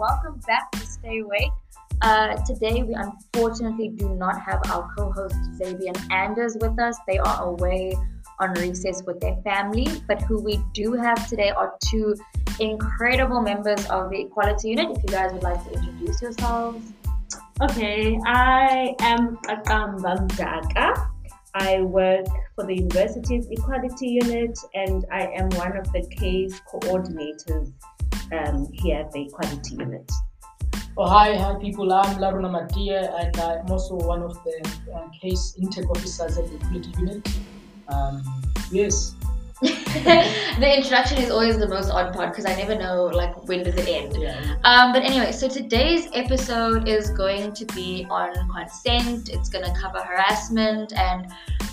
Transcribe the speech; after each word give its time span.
welcome 0.00 0.40
back 0.46 0.72
to 0.72 0.78
Stay 0.78 1.18
Awake. 1.18 1.52
Uh, 2.00 2.34
today, 2.46 2.82
we 2.82 2.94
unfortunately 2.94 3.88
do 3.88 4.08
not 4.14 4.40
have 4.40 4.62
our 4.70 4.88
co 4.96 5.12
host 5.12 5.36
Xavier 5.58 5.92
and 5.94 6.10
Anders 6.10 6.56
with 6.58 6.80
us. 6.80 6.96
They 7.06 7.18
are 7.18 7.44
away 7.44 7.94
on 8.38 8.54
recess 8.54 9.02
with 9.06 9.20
their 9.20 9.36
family, 9.44 9.88
but 10.08 10.22
who 10.22 10.40
we 10.40 10.58
do 10.72 10.94
have 10.94 11.28
today 11.28 11.50
are 11.50 11.74
two 11.90 12.14
incredible 12.60 13.42
members 13.42 13.84
of 13.90 14.08
the 14.08 14.22
Equality 14.22 14.70
Unit. 14.70 14.96
If 14.96 15.02
you 15.02 15.08
guys 15.10 15.34
would 15.34 15.42
like 15.42 15.62
to 15.64 15.72
introduce 15.78 16.22
yourselves. 16.22 16.92
Okay, 17.60 18.18
I 18.24 18.94
am 19.00 19.36
Qaqamba 19.36 20.28
Mdaka. 20.28 21.10
I 21.52 21.82
work 21.82 22.24
for 22.54 22.64
the 22.64 22.74
university's 22.74 23.46
Equality 23.50 24.18
Unit 24.22 24.58
and 24.72 25.04
I 25.12 25.26
am 25.26 25.50
one 25.50 25.76
of 25.76 25.92
the 25.92 26.06
case 26.06 26.58
coordinators 26.72 27.70
um, 28.32 28.68
here 28.72 29.00
at 29.00 29.12
the 29.12 29.22
Equality 29.22 29.76
Unit. 29.76 30.10
Oh, 30.96 31.06
hi, 31.06 31.36
hi 31.36 31.54
people. 31.60 31.92
I'm 31.92 32.16
Larona 32.16 32.50
Matia, 32.50 33.12
and 33.20 33.36
I'm 33.40 33.70
also 33.70 33.94
one 33.94 34.22
of 34.22 34.34
the 34.44 34.78
uh, 34.94 35.08
case 35.20 35.56
intake 35.60 35.88
officers 35.88 36.36
at 36.38 36.46
the 36.48 36.56
Equality 36.56 36.92
Unit. 36.98 37.28
Um, 37.88 38.22
yes. 38.70 39.14
the 39.60 40.74
introduction 40.74 41.18
is 41.18 41.30
always 41.30 41.58
the 41.58 41.68
most 41.68 41.90
odd 41.90 42.14
part 42.14 42.30
because 42.30 42.46
I 42.46 42.56
never 42.56 42.74
know 42.74 43.04
like 43.04 43.46
when 43.46 43.62
does 43.62 43.74
it 43.74 43.88
end. 43.88 44.16
Yeah. 44.16 44.56
Um, 44.64 44.92
but 44.92 45.02
anyway, 45.02 45.32
so 45.32 45.48
today's 45.48 46.08
episode 46.14 46.88
is 46.88 47.10
going 47.10 47.52
to 47.52 47.66
be 47.66 48.06
on 48.08 48.34
consent. 48.48 49.28
It's 49.28 49.50
going 49.50 49.66
to 49.66 49.78
cover 49.78 49.98
harassment 49.98 50.94
and, 50.94 51.30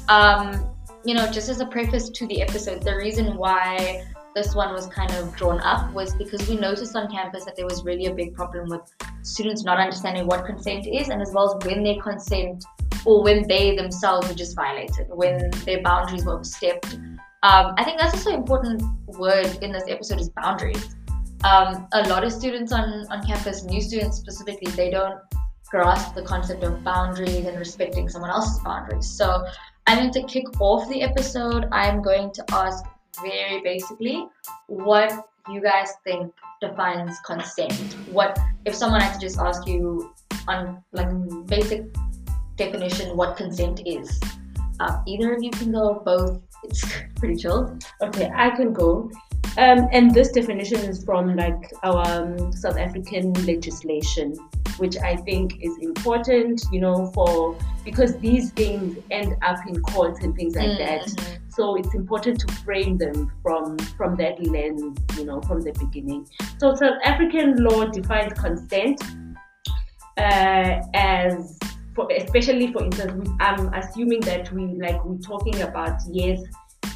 um, 0.10 0.70
you 1.06 1.14
know, 1.14 1.32
just 1.32 1.48
as 1.48 1.62
a 1.62 1.66
preface 1.66 2.10
to 2.10 2.28
the 2.28 2.42
episode, 2.42 2.84
the 2.84 2.96
reason 2.96 3.38
why 3.38 4.06
this 4.38 4.54
one 4.54 4.72
was 4.72 4.86
kind 4.86 5.12
of 5.14 5.36
drawn 5.36 5.60
up 5.62 5.92
was 5.94 6.14
because 6.16 6.48
we 6.48 6.56
noticed 6.56 6.96
on 6.96 7.10
campus 7.10 7.44
that 7.44 7.56
there 7.56 7.66
was 7.66 7.84
really 7.84 8.06
a 8.06 8.14
big 8.14 8.36
problem 8.36 8.70
with 8.70 8.82
students 9.24 9.64
not 9.64 9.80
understanding 9.80 10.28
what 10.28 10.46
consent 10.46 10.86
is 10.86 11.10
and 11.10 11.24
as 11.24 11.32
well 11.34 11.46
as 11.50 11.66
when 11.66 11.84
their 11.84 12.00
consent 12.00 12.64
or 13.04 13.24
when 13.24 13.48
they 13.48 13.76
themselves 13.76 14.28
were 14.28 14.36
just 14.36 14.56
violated, 14.56 15.08
when 15.10 15.50
their 15.66 15.82
boundaries 15.82 16.24
were 16.24 16.34
overstepped. 16.34 16.94
Um, 17.42 17.74
I 17.78 17.84
think 17.84 18.00
that's 18.00 18.14
also 18.14 18.30
an 18.30 18.36
important 18.36 18.84
word 19.08 19.58
in 19.64 19.72
this 19.72 19.86
episode 19.88 20.20
is 20.20 20.30
boundaries. 20.30 20.96
Um, 21.44 21.88
a 21.94 22.08
lot 22.08 22.24
of 22.24 22.32
students 22.32 22.72
on, 22.72 23.08
on 23.10 23.26
campus, 23.26 23.64
new 23.64 23.82
students 23.82 24.18
specifically, 24.18 24.72
they 24.74 24.92
don't 24.92 25.20
grasp 25.72 26.14
the 26.14 26.22
concept 26.22 26.64
of 26.64 26.84
boundaries 26.84 27.46
and 27.46 27.58
respecting 27.58 28.08
someone 28.08 28.30
else's 28.30 28.60
boundaries. 28.60 29.10
So 29.10 29.48
I'm 29.88 29.98
going 29.98 30.12
to 30.12 30.24
kick 30.24 30.62
off 30.62 30.88
the 30.90 31.02
episode. 31.02 31.66
I'm 31.72 32.04
going 32.04 32.32
to 32.34 32.46
ask 32.52 32.84
very 33.22 33.62
basically 33.62 34.28
what 34.68 35.28
you 35.50 35.62
guys 35.62 35.94
think 36.04 36.34
defines 36.62 37.20
consent. 37.26 37.74
What 38.12 38.38
if 38.66 38.76
someone 38.76 39.02
had 39.02 39.14
to 39.14 39.20
just 39.20 39.40
ask 39.40 39.68
you 39.68 40.14
on 40.48 40.84
like 40.92 41.10
basic 41.46 41.86
definition 42.56 43.16
what 43.16 43.38
consent 43.38 43.82
is? 43.86 44.20
Uh, 44.80 45.02
either 45.08 45.34
of 45.34 45.44
you 45.44 45.52
can 45.52 45.72
go. 45.72 46.02
Both. 46.06 46.42
It's 46.64 46.84
pretty 47.16 47.36
chill. 47.36 47.78
Okay, 48.02 48.30
I 48.34 48.50
can 48.52 48.74
go. 48.74 49.10
Um, 49.58 49.88
and 49.92 50.14
this 50.14 50.32
definition 50.32 50.82
is 50.82 51.04
from 51.04 51.36
like 51.36 51.72
our 51.82 52.08
um, 52.08 52.54
South 52.54 52.78
African 52.78 53.34
legislation, 53.46 54.36
which 54.78 54.98
I 54.98 55.16
think 55.16 55.58
is 55.62 55.76
important, 55.80 56.62
you 56.72 56.80
know, 56.80 57.08
for 57.08 57.58
because 57.84 58.16
these 58.18 58.52
things 58.52 59.00
end 59.10 59.36
up 59.42 59.58
in 59.68 59.82
courts 59.82 60.20
and 60.24 60.36
things 60.36 60.56
like 60.56 60.78
that. 60.78 61.38
So 61.58 61.76
it's 61.76 61.96
important 61.96 62.40
to 62.42 62.54
frame 62.58 63.00
them 63.00 63.32
from 63.42 63.80
from 63.98 64.16
that 64.18 64.40
lens, 64.46 64.96
you 65.18 65.26
know, 65.26 65.42
from 65.42 65.62
the 65.62 65.72
beginning. 65.72 66.28
So 66.60 66.76
South 66.76 67.00
African 67.04 67.64
law 67.64 67.86
defines 67.86 68.34
consent 68.34 69.02
uh, 70.18 70.82
as, 70.94 71.58
for, 71.96 72.08
especially 72.12 72.72
for 72.72 72.84
instance, 72.84 73.12
we, 73.14 73.34
I'm 73.40 73.74
assuming 73.74 74.22
that 74.22 74.52
we 74.52 74.66
like 74.66 75.04
we're 75.04 75.18
talking 75.18 75.60
about 75.64 76.00
yes, 76.12 76.40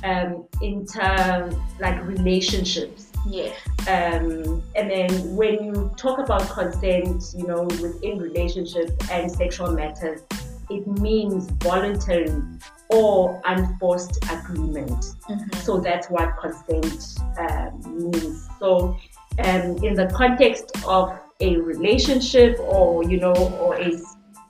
um, 0.04 0.46
inter 0.62 1.50
like 1.80 2.00
relationships. 2.06 3.08
Yeah. 3.28 3.54
Um, 3.88 4.62
and 4.76 4.92
then 4.92 5.36
when 5.36 5.64
you 5.64 5.92
talk 5.98 6.20
about 6.20 6.48
consent, 6.50 7.24
you 7.36 7.48
know, 7.48 7.64
within 7.64 8.20
relationships 8.20 8.94
and 9.10 9.32
sexual 9.32 9.72
matters, 9.72 10.22
it 10.70 10.88
means 10.88 11.50
voluntary 11.62 12.42
or 12.90 13.42
unforced 13.46 14.18
agreement. 14.32 15.06
Mhm. 15.30 15.56
So 15.56 15.80
that's 15.80 16.10
what 16.10 16.38
consent 16.38 17.16
um, 17.38 18.12
means. 18.12 18.48
So, 18.60 18.98
um, 19.40 19.78
in 19.84 19.94
the 19.96 20.12
context 20.14 20.72
of 20.86 21.18
a 21.40 21.58
relationship 21.58 22.60
or 22.60 23.04
you 23.04 23.20
know, 23.20 23.34
or 23.34 23.76
a 23.76 23.98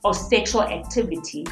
or 0.04 0.14
sexual 0.14 0.64
activity, 0.64 1.46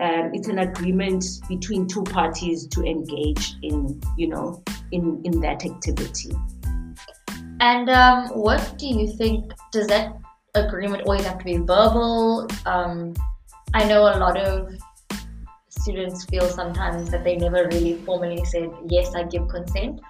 um, 0.00 0.30
it's 0.32 0.48
an 0.48 0.60
agreement 0.60 1.24
between 1.48 1.86
two 1.86 2.02
parties 2.04 2.66
to 2.68 2.84
engage 2.84 3.54
in 3.62 4.00
you 4.16 4.28
know 4.28 4.62
in 4.92 5.20
in 5.24 5.40
that 5.40 5.64
activity. 5.64 6.32
And 7.60 7.90
um, 7.90 8.28
what 8.28 8.74
do 8.78 8.86
you 8.86 9.06
think? 9.06 9.52
Does 9.70 9.86
that 9.88 10.16
agreement 10.54 11.02
always 11.02 11.24
have 11.26 11.38
to 11.38 11.44
be 11.44 11.58
verbal? 11.58 12.48
I 13.72 13.84
know 13.84 14.02
a 14.02 14.18
lot 14.18 14.36
of 14.36 14.72
students 15.68 16.24
feel 16.24 16.46
sometimes 16.48 17.10
that 17.10 17.24
they 17.24 17.36
never 17.36 17.68
really 17.68 17.94
formally 18.04 18.44
said, 18.44 18.70
yes, 18.88 19.14
I 19.14 19.24
give 19.24 19.48
consent. 19.48 20.00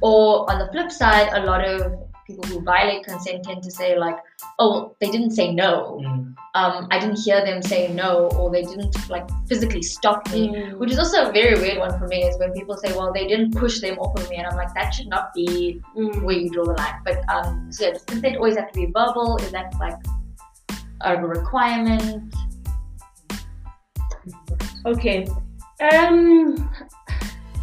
Or 0.00 0.50
on 0.50 0.58
the 0.58 0.68
flip 0.72 0.90
side, 0.90 1.28
a 1.34 1.44
lot 1.44 1.62
of 1.64 1.92
people 2.26 2.44
who 2.44 2.62
violate 2.62 3.04
consent 3.04 3.44
tend 3.44 3.62
to 3.62 3.70
say, 3.70 3.98
like, 3.98 4.16
oh, 4.58 4.96
they 5.00 5.10
didn't 5.10 5.32
say 5.32 5.52
no. 5.52 6.00
Mm. 6.02 6.34
Um, 6.54 6.88
I 6.90 6.98
didn't 6.98 7.18
hear 7.18 7.44
them 7.44 7.60
say 7.62 7.92
no, 7.92 8.28
or 8.38 8.50
they 8.50 8.62
didn't 8.62 9.08
like 9.10 9.28
physically 9.46 9.82
stop 9.82 10.28
me. 10.32 10.72
Which 10.78 10.90
is 10.90 10.98
also 10.98 11.28
a 11.28 11.32
very 11.32 11.60
weird 11.60 11.78
one 11.78 11.96
for 11.98 12.08
me 12.08 12.24
is 12.24 12.38
when 12.38 12.52
people 12.52 12.76
say, 12.76 12.92
well, 12.92 13.12
they 13.12 13.26
didn't 13.26 13.54
push 13.54 13.80
them 13.80 13.98
off 13.98 14.18
of 14.18 14.28
me. 14.30 14.36
And 14.36 14.46
I'm 14.46 14.56
like, 14.56 14.72
that 14.74 14.90
should 14.94 15.08
not 15.08 15.34
be 15.34 15.82
Mm. 15.96 16.22
where 16.22 16.36
you 16.36 16.50
draw 16.50 16.64
the 16.64 16.72
line. 16.72 17.00
But 17.04 17.18
um, 17.28 17.70
so 17.70 17.84
yeah, 17.84 17.92
does 17.92 18.04
consent 18.04 18.36
always 18.36 18.56
have 18.56 18.72
to 18.72 18.80
be 18.80 18.86
verbal? 18.86 19.36
Is 19.42 19.52
that 19.52 19.74
like 19.78 19.98
a 21.02 21.16
requirement? 21.16 22.34
Okay. 24.86 25.26
Um, 25.92 26.70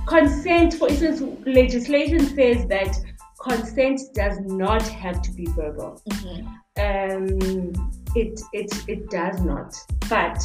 consent, 0.08 0.74
for 0.74 0.90
instance, 0.90 1.22
legislation 1.46 2.20
says 2.20 2.66
that 2.68 2.96
consent 3.42 4.02
does 4.14 4.40
not 4.42 4.82
have 4.88 5.22
to 5.22 5.32
be 5.32 5.46
verbal. 5.48 6.02
Um, 6.80 7.74
it, 8.16 8.40
it, 8.54 8.84
it 8.88 9.10
does 9.10 9.42
not. 9.42 9.76
But 10.10 10.42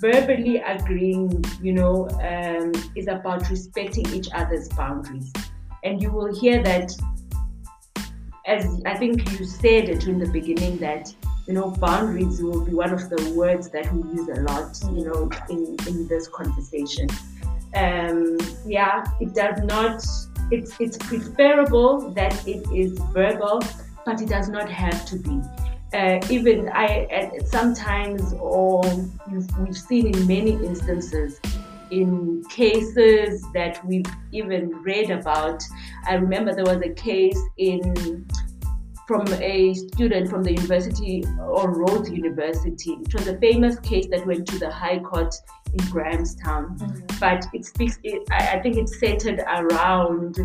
verbally 0.00 0.58
agreeing, 0.58 1.44
you 1.62 1.72
know, 1.72 2.08
um, 2.22 2.72
is 2.96 3.08
about 3.08 3.48
respecting 3.50 4.06
each 4.12 4.28
other's 4.32 4.68
boundaries. 4.70 5.32
And 5.84 6.02
you 6.02 6.10
will 6.10 6.34
hear 6.34 6.62
that, 6.62 6.92
as 8.46 8.82
I 8.84 8.96
think 8.96 9.38
you 9.38 9.44
said 9.44 9.88
it 9.88 10.06
in 10.06 10.18
the 10.18 10.28
beginning, 10.28 10.78
that 10.78 11.14
you 11.48 11.54
know, 11.54 11.70
boundaries 11.70 12.42
will 12.42 12.62
be 12.62 12.74
one 12.74 12.92
of 12.92 13.08
the 13.08 13.32
words 13.34 13.70
that 13.70 13.90
we 13.94 14.02
use 14.12 14.28
a 14.28 14.42
lot, 14.42 14.78
you 14.92 15.06
know, 15.06 15.30
in, 15.48 15.76
in 15.86 16.06
this 16.06 16.28
conversation. 16.28 17.08
Um, 17.74 18.36
yeah, 18.66 19.02
it 19.18 19.34
does 19.34 19.62
not, 19.64 20.04
it's, 20.50 20.78
it's 20.78 20.98
preferable 20.98 22.10
that 22.10 22.46
it 22.46 22.66
is 22.70 22.98
verbal, 23.14 23.62
but 24.04 24.20
it 24.20 24.28
does 24.28 24.50
not 24.50 24.70
have 24.70 25.06
to 25.06 25.16
be. 25.16 25.40
Uh, 25.94 26.20
even 26.28 26.68
I, 26.68 27.30
sometimes, 27.46 28.34
or 28.34 28.82
we've 29.58 29.76
seen 29.76 30.14
in 30.14 30.26
many 30.26 30.52
instances, 30.52 31.40
in 31.90 32.44
cases 32.50 33.42
that 33.54 33.82
we've 33.86 34.04
even 34.32 34.70
read 34.82 35.10
about. 35.10 35.62
I 36.06 36.16
remember 36.16 36.54
there 36.54 36.66
was 36.66 36.82
a 36.82 36.90
case 36.90 37.40
in 37.56 38.26
from 39.08 39.26
a 39.40 39.72
student 39.72 40.28
from 40.28 40.44
the 40.44 40.52
university 40.52 41.24
or 41.40 41.72
Rhodes 41.72 42.10
University. 42.10 42.92
It 42.92 43.14
was 43.14 43.26
a 43.26 43.38
famous 43.38 43.78
case 43.80 44.06
that 44.10 44.26
went 44.26 44.46
to 44.48 44.58
the 44.58 44.70
High 44.70 44.98
Court 44.98 45.34
in 45.72 45.90
Grahamstown, 45.90 46.76
but 47.18 47.46
it 47.54 47.64
speaks. 47.64 47.98
It, 48.04 48.28
I, 48.30 48.58
I 48.58 48.62
think 48.62 48.76
it's 48.76 49.00
centered 49.00 49.40
around 49.40 50.38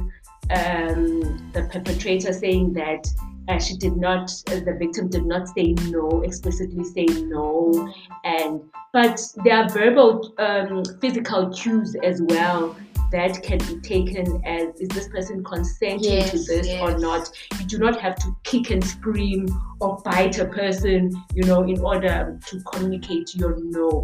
um, 0.50 1.52
the 1.52 1.68
perpetrator 1.70 2.32
saying 2.32 2.72
that 2.74 3.06
uh, 3.50 3.60
she 3.60 3.76
did 3.76 3.98
not, 3.98 4.32
uh, 4.48 4.62
the 4.62 4.78
victim 4.80 5.10
did 5.10 5.26
not 5.26 5.50
say 5.50 5.74
no, 5.90 6.22
explicitly 6.22 6.86
say 6.86 7.06
no, 7.24 7.94
and 8.24 8.62
but 8.94 9.20
there 9.44 9.58
are 9.58 9.70
verbal, 9.70 10.34
um, 10.38 10.86
physical 11.02 11.50
cues 11.50 11.96
as 12.02 12.22
well 12.22 12.78
that 13.14 13.44
can 13.44 13.60
be 13.60 13.80
taken 13.80 14.44
as 14.44 14.76
is 14.82 14.90
this 14.90 15.08
person 15.08 15.44
consenting 15.44 16.24
to 16.24 16.38
Yes, 16.38 16.48
this 16.48 16.68
or 16.82 16.98
not. 16.98 17.30
You 17.60 17.66
do 17.68 17.78
not 17.78 18.02
have 18.02 18.16
to 18.16 18.36
kick 18.44 18.72
and 18.72 18.84
scream 18.84 19.48
or 19.80 19.98
bite 20.04 20.40
a 20.40 20.46
person, 20.46 21.14
you 21.36 21.44
know, 21.44 21.62
in 21.64 21.80
order 21.80 22.40
to 22.48 22.60
communicate 22.72 23.36
your 23.36 23.56
no. 23.64 24.02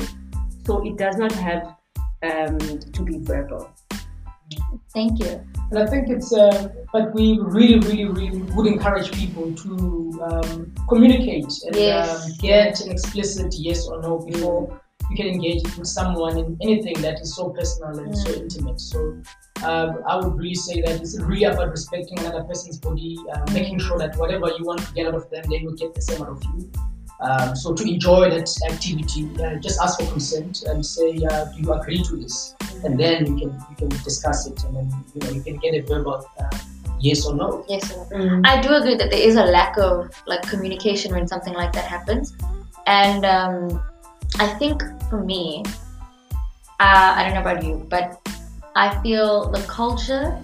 So 0.65 0.85
it 0.85 0.97
does 0.97 1.17
not 1.17 1.31
have 1.31 1.75
um, 2.21 2.59
to 2.59 3.01
be 3.03 3.17
verbal. 3.17 3.71
Thank 4.93 5.19
you. 5.19 5.43
And 5.71 5.79
I 5.79 5.87
think 5.87 6.09
it's, 6.09 6.31
uh, 6.31 6.69
but 6.93 7.13
we 7.13 7.39
really, 7.41 7.79
really, 7.79 8.05
really 8.05 8.41
would 8.53 8.67
encourage 8.67 9.11
people 9.11 9.53
to 9.55 10.19
um, 10.29 10.73
communicate 10.87 11.51
and 11.65 11.75
Yes. 11.75 12.25
um, 12.25 12.31
get 12.39 12.81
an 12.81 12.91
explicit 12.91 13.55
yes 13.57 13.87
or 13.87 14.01
no 14.01 14.19
before 14.19 14.79
you 15.09 15.15
can 15.15 15.27
engage 15.27 15.63
with 15.77 15.87
someone 15.87 16.37
in 16.37 16.57
anything 16.61 17.01
that 17.01 17.19
is 17.19 17.35
so 17.35 17.49
personal 17.49 17.97
and 17.99 18.15
so 18.17 18.31
intimate. 18.33 18.79
So 18.79 19.21
um, 19.63 20.01
I 20.07 20.17
would 20.17 20.37
really 20.37 20.55
say 20.55 20.81
that 20.81 21.01
it's 21.01 21.19
really 21.19 21.45
about 21.45 21.69
respecting 21.69 22.19
another 22.19 22.43
person's 22.43 22.77
body, 22.77 23.17
uh, 23.33 23.45
making 23.51 23.79
sure 23.79 23.97
that 23.97 24.15
whatever 24.17 24.47
you 24.57 24.65
want 24.65 24.81
to 24.81 24.93
get 24.93 25.07
out 25.07 25.15
of 25.15 25.29
them, 25.29 25.43
they 25.49 25.59
will 25.63 25.75
get 25.75 25.93
the 25.95 26.01
same 26.01 26.21
out 26.21 26.29
of 26.29 26.43
you. 26.43 26.71
Um, 27.21 27.55
so 27.55 27.73
to 27.73 27.83
enjoy 27.83 28.29
that 28.29 28.49
activity, 28.71 29.29
uh, 29.43 29.55
just 29.55 29.81
ask 29.81 29.99
for 29.99 30.09
consent 30.09 30.63
and 30.63 30.85
say, 30.85 31.19
uh, 31.29 31.45
"Do 31.45 31.61
you 31.61 31.73
agree 31.73 32.01
to 32.01 32.15
this?" 32.15 32.55
And 32.85 32.97
then 32.97 33.25
you 33.25 33.49
can 33.49 33.65
you 33.69 33.75
can 33.75 33.89
discuss 33.89 34.47
it, 34.47 34.63
and 34.63 34.77
then 34.77 35.03
you 35.13 35.21
know 35.21 35.29
you 35.31 35.41
can 35.41 35.57
get 35.57 35.73
a 35.73 35.81
verbal 35.81 36.25
uh, 36.39 36.57
yes 37.01 37.25
or 37.25 37.35
no. 37.35 37.65
Yes. 37.67 37.89
sir. 37.89 38.07
Mm. 38.13 38.47
I 38.47 38.61
do 38.61 38.73
agree 38.73 38.95
that 38.95 39.09
there 39.09 39.19
is 39.19 39.35
a 39.35 39.43
lack 39.43 39.77
of 39.77 40.09
like 40.27 40.43
communication 40.43 41.13
when 41.13 41.27
something 41.27 41.53
like 41.53 41.73
that 41.73 41.83
happens, 41.85 42.33
and 42.87 43.25
um, 43.25 43.83
I 44.39 44.47
think 44.47 44.81
for 45.09 45.23
me, 45.23 45.63
uh, 46.79 47.13
I 47.17 47.23
don't 47.23 47.33
know 47.33 47.41
about 47.41 47.63
you, 47.63 47.85
but 47.89 48.21
I 48.75 49.01
feel 49.01 49.49
the 49.51 49.61
culture 49.63 50.37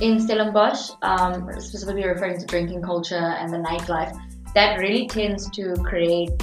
in 0.00 0.18
Stellenbosch, 0.18 0.90
um, 1.02 1.50
specifically 1.60 2.04
referring 2.04 2.38
to 2.38 2.46
drinking 2.46 2.82
culture 2.82 3.14
and 3.14 3.52
the 3.52 3.58
nightlife, 3.58 4.18
that 4.54 4.78
really 4.78 5.06
tends 5.06 5.48
to 5.50 5.74
create 5.84 6.42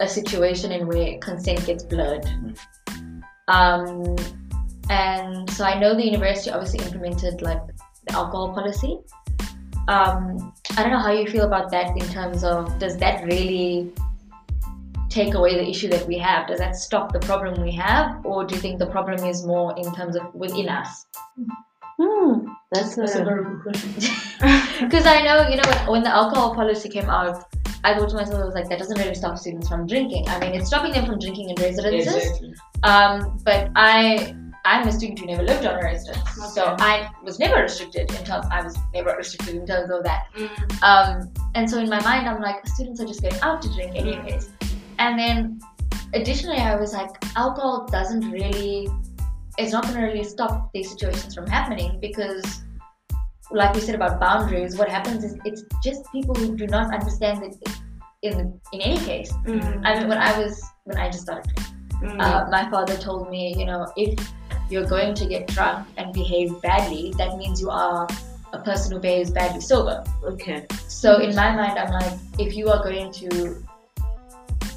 a 0.00 0.08
situation 0.08 0.72
in 0.72 0.86
where 0.86 1.18
consent 1.18 1.64
gets 1.66 1.84
blurred. 1.84 2.26
Um, 3.48 4.16
and 4.90 5.48
so 5.50 5.64
I 5.64 5.78
know 5.78 5.94
the 5.94 6.04
university 6.04 6.50
obviously 6.50 6.84
implemented 6.84 7.42
like 7.42 7.62
the 8.06 8.14
alcohol 8.14 8.52
policy. 8.52 8.98
Um, 9.88 10.52
I 10.76 10.82
don't 10.82 10.90
know 10.90 10.98
how 10.98 11.12
you 11.12 11.26
feel 11.26 11.44
about 11.44 11.70
that 11.70 11.96
in 11.96 12.06
terms 12.08 12.42
of 12.42 12.78
does 12.78 12.96
that 12.98 13.24
really 13.24 13.92
take 15.08 15.34
away 15.34 15.54
the 15.54 15.68
issue 15.68 15.88
that 15.88 16.06
we 16.06 16.18
have? 16.18 16.48
Does 16.48 16.58
that 16.58 16.76
stop 16.76 17.12
the 17.12 17.20
problem 17.20 17.62
we 17.62 17.72
have, 17.72 18.24
or 18.24 18.44
do 18.44 18.54
you 18.54 18.60
think 18.60 18.78
the 18.78 18.86
problem 18.86 19.24
is 19.24 19.44
more 19.44 19.74
in 19.76 19.92
terms 19.94 20.16
of 20.16 20.34
within 20.34 20.68
us? 20.68 21.06
Hmm, 21.98 22.48
that's, 22.72 22.96
That's 22.96 23.14
a 23.14 23.22
a, 23.22 23.24
very 23.24 23.44
good 23.44 23.62
question. 23.62 23.90
Because 24.80 25.06
I 25.06 25.22
know, 25.22 25.48
you 25.48 25.56
know, 25.56 25.62
when, 25.70 25.86
when 25.92 26.02
the 26.02 26.10
alcohol 26.10 26.54
policy 26.54 26.90
came 26.90 27.08
out, 27.08 27.44
I 27.84 27.94
thought 27.94 28.10
to 28.10 28.16
myself, 28.16 28.42
I 28.42 28.44
was 28.44 28.54
like, 28.54 28.68
that 28.68 28.78
doesn't 28.78 28.98
really 28.98 29.14
stop 29.14 29.38
students 29.38 29.68
from 29.68 29.86
drinking. 29.86 30.28
I 30.28 30.40
mean, 30.40 30.54
it's 30.54 30.66
stopping 30.66 30.92
them 30.92 31.06
from 31.06 31.18
drinking 31.18 31.50
in 31.50 31.56
residences. 31.56 32.14
Exactly. 32.14 32.54
Um, 32.82 33.40
but 33.44 33.70
I, 33.76 34.34
I'm 34.64 34.86
a 34.88 34.92
student 34.92 35.20
who 35.20 35.26
never 35.26 35.42
lived 35.42 35.64
on 35.64 35.78
a 35.78 35.82
residence, 35.82 36.28
so 36.52 36.76
I 36.80 37.08
was 37.22 37.38
never 37.38 37.62
restricted 37.62 38.10
in 38.12 38.24
terms. 38.24 38.46
I 38.50 38.62
was 38.62 38.76
never 38.92 39.14
restricted 39.16 39.54
in 39.54 39.66
terms 39.66 39.90
of 39.90 40.02
that. 40.02 40.26
Mm. 40.36 40.82
Um, 40.82 41.32
and 41.54 41.70
so 41.70 41.78
in 41.78 41.88
my 41.88 42.02
mind, 42.02 42.28
I'm 42.28 42.42
like, 42.42 42.66
students 42.66 43.00
are 43.00 43.06
just 43.06 43.22
going 43.22 43.40
out 43.40 43.62
to 43.62 43.72
drink 43.72 43.94
anyways. 43.94 44.50
And 44.98 45.18
then 45.18 45.60
additionally, 46.14 46.58
I 46.58 46.76
was 46.76 46.92
like, 46.92 47.10
alcohol 47.36 47.86
doesn't 47.90 48.30
really, 48.30 48.88
it's 49.58 49.72
not 49.72 49.84
going 49.84 49.96
to 49.96 50.02
really 50.02 50.24
stop 50.24 50.70
these 50.72 50.90
situations 50.90 51.34
from 51.34 51.46
happening 51.46 51.98
because, 52.00 52.62
like 53.50 53.74
we 53.74 53.80
said 53.80 53.94
about 53.94 54.18
boundaries, 54.20 54.76
what 54.76 54.88
happens 54.88 55.22
is 55.24 55.36
it's 55.44 55.62
just 55.82 56.10
people 56.12 56.34
who 56.34 56.56
do 56.56 56.66
not 56.66 56.92
understand 56.92 57.44
it 57.44 57.56
in 58.22 58.60
in 58.72 58.80
any 58.80 58.98
case. 58.98 59.32
Mm. 59.46 59.82
I 59.84 59.98
mean, 59.98 60.08
when 60.08 60.18
I 60.18 60.36
was 60.38 60.62
when 60.84 60.96
I 60.98 61.08
just 61.08 61.22
started 61.22 61.44
drinking, 61.54 61.72
Mm. 61.96 62.20
uh, 62.20 62.44
my 62.50 62.68
father 62.68 62.94
told 62.96 63.30
me, 63.30 63.54
you 63.56 63.64
know, 63.64 63.86
if 63.96 64.18
you're 64.68 64.84
going 64.84 65.14
to 65.14 65.24
get 65.26 65.46
drunk 65.48 65.86
and 65.96 66.12
behave 66.12 66.60
badly, 66.60 67.14
that 67.16 67.38
means 67.38 67.58
you 67.58 67.70
are 67.70 68.06
a 68.52 68.58
person 68.58 68.92
who 68.92 69.00
behaves 69.00 69.30
badly 69.30 69.60
sober. 69.62 70.04
okay. 70.24 70.66
So 70.88 71.18
in 71.20 71.34
my 71.34 71.56
mind, 71.56 71.78
I'm 71.78 71.90
like, 71.90 72.12
if 72.38 72.54
you 72.54 72.68
are 72.68 72.82
going 72.82 73.12
to 73.12 73.64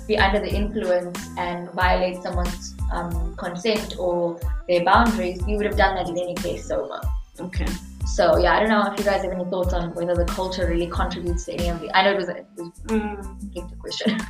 be 0.09 0.17
under 0.17 0.39
the 0.39 0.51
influence 0.51 1.29
and 1.37 1.69
violate 1.71 2.21
someone's 2.21 2.75
um, 2.91 3.35
consent 3.37 3.95
or 3.99 4.39
their 4.67 4.83
boundaries, 4.83 5.39
you 5.47 5.55
would 5.55 5.67
have 5.67 5.77
done 5.77 5.95
that 5.95 6.09
in 6.09 6.17
any 6.17 6.33
case 6.33 6.65
sober. 6.67 6.99
Okay. 7.39 7.67
So 8.07 8.37
yeah, 8.37 8.55
I 8.55 8.59
don't 8.59 8.69
know 8.69 8.91
if 8.91 8.97
you 8.99 9.05
guys 9.05 9.21
have 9.21 9.31
any 9.31 9.45
thoughts 9.45 9.71
on 9.71 9.93
whether 9.93 10.15
the 10.15 10.25
culture 10.25 10.67
really 10.67 10.87
contributes 10.87 11.45
to 11.45 11.53
any 11.53 11.69
of 11.69 11.79
the. 11.79 11.95
I 11.95 12.03
know 12.03 12.13
it 12.13 12.17
was 12.17 12.29
a, 12.29 12.37
it 12.37 12.47
was 12.57 12.71
Mm. 12.87 13.71
a 13.71 13.75
question. 13.77 14.17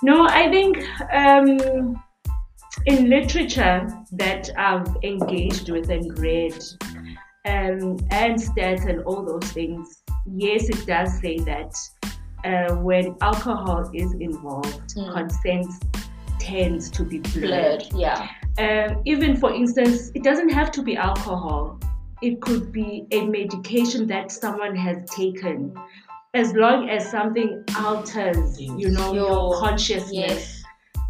No, 0.00 0.28
I 0.28 0.48
think 0.48 0.78
um, 1.12 2.00
in 2.86 3.10
literature 3.10 3.92
that 4.12 4.48
I've 4.56 4.86
engaged 5.02 5.70
with 5.70 5.90
and 5.90 6.16
read, 6.20 6.54
um, 7.44 7.98
and 8.12 8.38
stats 8.38 8.88
and 8.88 9.02
all 9.02 9.24
those 9.24 9.50
things, 9.50 10.04
yes, 10.24 10.68
it 10.68 10.86
does 10.86 11.18
say 11.20 11.38
that 11.40 11.74
uh, 12.44 12.74
when 12.76 13.16
alcohol 13.20 13.90
is 13.94 14.12
involved, 14.14 14.94
Mm. 14.96 15.12
consent 15.12 15.66
tends 16.38 16.88
to 16.90 17.04
be 17.04 17.18
blurred. 17.18 17.40
Blurred, 17.42 17.84
yeah. 17.94 18.28
Um, 18.58 19.02
even 19.04 19.36
for 19.36 19.52
instance, 19.52 20.10
it 20.14 20.22
doesn't 20.22 20.50
have 20.50 20.70
to 20.72 20.82
be 20.82 20.96
alcohol. 20.96 21.78
It 22.22 22.40
could 22.40 22.72
be 22.72 23.06
a 23.12 23.26
medication 23.26 24.06
that 24.08 24.30
someone 24.32 24.74
has 24.76 24.98
taken. 25.10 25.72
As 26.34 26.52
long 26.54 26.88
as 26.90 27.10
something 27.10 27.64
alters, 27.78 28.60
you 28.60 28.90
know, 28.90 29.12
your, 29.14 29.28
Your- 29.30 29.60
consciousness 29.60 30.64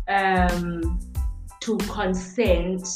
Yes. 0.08 0.52
um, 0.52 1.00
to 1.60 1.76
consent, 1.78 2.86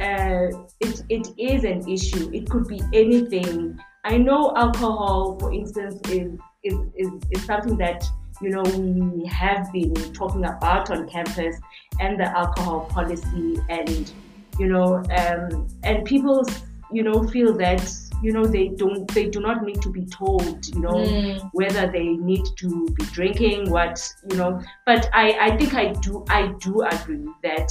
uh, 0.00 0.46
it, 0.80 1.02
it 1.08 1.28
is 1.38 1.64
an 1.64 1.88
issue. 1.88 2.30
It 2.32 2.48
could 2.48 2.66
be 2.66 2.80
anything. 2.92 3.78
I 4.04 4.16
know 4.16 4.52
alcohol, 4.56 5.36
for 5.38 5.52
instance, 5.52 6.00
is, 6.08 6.32
is, 6.62 6.74
is, 6.96 7.10
is 7.30 7.44
something 7.44 7.76
that 7.78 8.04
you 8.40 8.50
know 8.50 8.62
we 8.62 9.26
have 9.26 9.70
been 9.72 9.94
talking 10.12 10.44
about 10.44 10.90
on 10.90 11.08
campus 11.08 11.56
and 12.00 12.18
the 12.18 12.24
alcohol 12.36 12.86
policy 12.86 13.58
and 13.68 14.12
you 14.58 14.66
know 14.66 14.96
um, 15.16 15.68
and 15.82 16.04
people 16.04 16.44
you 16.92 17.02
know 17.02 17.26
feel 17.28 17.56
that 17.56 17.82
you 18.22 18.32
know 18.32 18.44
they 18.44 18.68
don't 18.68 19.08
they 19.14 19.26
do 19.26 19.40
not 19.40 19.62
need 19.64 19.80
to 19.80 19.90
be 19.90 20.04
told 20.06 20.66
you 20.68 20.80
know 20.80 20.90
Mm, 20.90 21.50
whether 21.52 21.90
they 21.90 22.08
need 22.08 22.44
to 22.56 22.86
be 22.94 23.04
drinking 23.06 23.70
what 23.70 24.00
you 24.30 24.36
know. 24.36 24.60
But 24.86 25.08
i 25.12 25.32
i 25.40 25.56
think 25.56 25.74
i 25.74 25.92
do 25.92 26.24
i 26.28 26.48
do 26.60 26.82
agree 26.82 27.28
that 27.42 27.70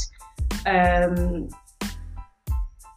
um 0.65 1.49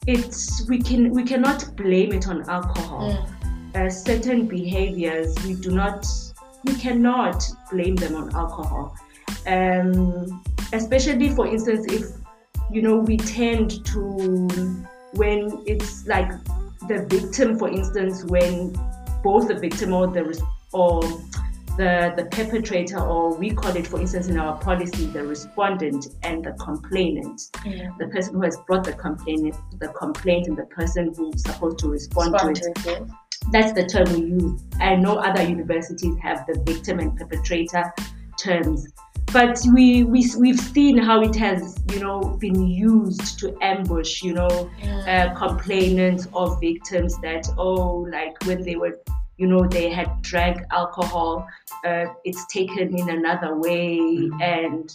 it's 0.06 0.66
we 0.68 0.80
can 0.80 1.10
we 1.10 1.22
cannot 1.22 1.76
blame 1.76 2.12
it 2.12 2.28
on 2.28 2.48
alcohol. 2.48 3.10
Mm, 3.10 3.41
uh, 3.74 3.88
certain 3.88 4.46
behaviors 4.46 5.34
we 5.44 5.54
do 5.54 5.70
not 5.70 6.06
we 6.64 6.74
cannot 6.74 7.42
blame 7.70 7.96
them 7.96 8.14
on 8.14 8.34
alcohol. 8.34 8.96
Um, 9.46 10.42
especially 10.72 11.30
for 11.30 11.46
instance 11.46 11.86
if 11.92 12.04
you 12.70 12.82
know 12.82 12.96
we 12.96 13.16
tend 13.16 13.84
to 13.86 14.48
when 15.14 15.62
it's 15.66 16.06
like 16.06 16.30
the 16.88 17.06
victim 17.08 17.58
for 17.58 17.68
instance 17.68 18.24
when 18.24 18.72
both 19.22 19.48
the 19.48 19.54
victim 19.54 19.92
or 19.92 20.06
the 20.06 20.42
or 20.72 21.02
the 21.76 22.12
the 22.16 22.28
perpetrator 22.30 23.00
or 23.00 23.34
we 23.34 23.50
call 23.50 23.74
it 23.76 23.86
for 23.86 24.00
instance 24.00 24.28
in 24.28 24.38
our 24.38 24.58
policy 24.58 25.06
the 25.06 25.22
respondent 25.24 26.08
and 26.22 26.44
the 26.44 26.52
complainant. 26.52 27.40
Mm. 27.64 27.98
the 27.98 28.08
person 28.08 28.34
who 28.34 28.42
has 28.42 28.56
brought 28.66 28.84
the 28.84 28.92
complaint 28.92 29.54
the 29.78 29.88
complaint 29.88 30.46
and 30.46 30.56
the 30.56 30.66
person 30.66 31.12
who's 31.16 31.42
supposed 31.42 31.78
to 31.78 31.88
respond 31.88 32.38
to 32.38 32.46
it. 32.46 32.48
Respond 32.50 32.76
to 32.76 33.02
it, 33.04 33.08
that's 33.50 33.72
the 33.72 33.84
term 33.86 34.12
we 34.14 34.20
use. 34.42 34.62
I 34.80 34.96
know 34.96 35.16
other 35.16 35.42
universities 35.42 36.16
have 36.22 36.46
the 36.46 36.60
victim 36.66 36.98
and 37.00 37.16
perpetrator 37.16 37.92
terms, 38.38 38.86
but 39.32 39.58
we, 39.74 40.04
we 40.04 40.28
we've 40.38 40.58
seen 40.60 40.96
how 40.98 41.22
it 41.22 41.34
has 41.36 41.78
you 41.92 42.00
know 42.00 42.20
been 42.40 42.66
used 42.66 43.38
to 43.40 43.56
ambush 43.62 44.22
you 44.22 44.34
know 44.34 44.70
Mm. 44.82 45.08
uh, 45.08 45.34
complainants 45.34 46.28
or 46.32 46.58
victims 46.60 47.18
that 47.20 47.46
oh 47.58 48.06
like 48.10 48.34
when 48.44 48.62
they 48.62 48.76
were 48.76 48.98
you 49.38 49.46
know 49.46 49.66
they 49.68 49.90
had 49.90 50.20
drank 50.22 50.58
alcohol 50.70 51.46
uh, 51.86 52.06
it's 52.24 52.44
taken 52.46 52.96
in 52.96 53.08
another 53.10 53.56
way 53.58 53.98
Mhm. 53.98 54.42
and 54.42 54.94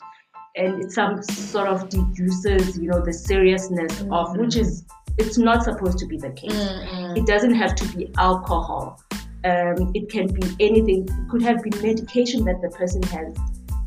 and 0.56 0.84
it 0.84 0.92
some 0.92 1.22
sort 1.24 1.68
of 1.68 1.90
deduces 1.90 2.78
you 2.78 2.88
know 2.90 3.00
the 3.04 3.14
seriousness 3.14 4.02
of 4.02 4.28
Mhm. 4.30 4.38
which 4.40 4.56
is 4.56 4.86
it's 5.18 5.38
not 5.38 5.64
supposed 5.64 5.98
to 6.00 6.06
be 6.06 6.18
the 6.18 6.30
case 6.32 6.54
Mm, 6.54 6.88
mm. 6.90 7.18
it 7.18 7.26
doesn't 7.26 7.54
have 7.56 7.76
to 7.76 7.86
be 7.98 8.10
alcohol. 8.18 9.02
Um, 9.44 9.92
it 9.94 10.10
can 10.10 10.28
be 10.28 10.44
anything. 10.60 11.08
It 11.08 11.30
could 11.30 11.42
have 11.42 11.64
been 11.64 11.80
medication 11.82 12.44
that 12.46 12.62
the 12.62 12.70
person 12.70 13.02
has 13.04 13.36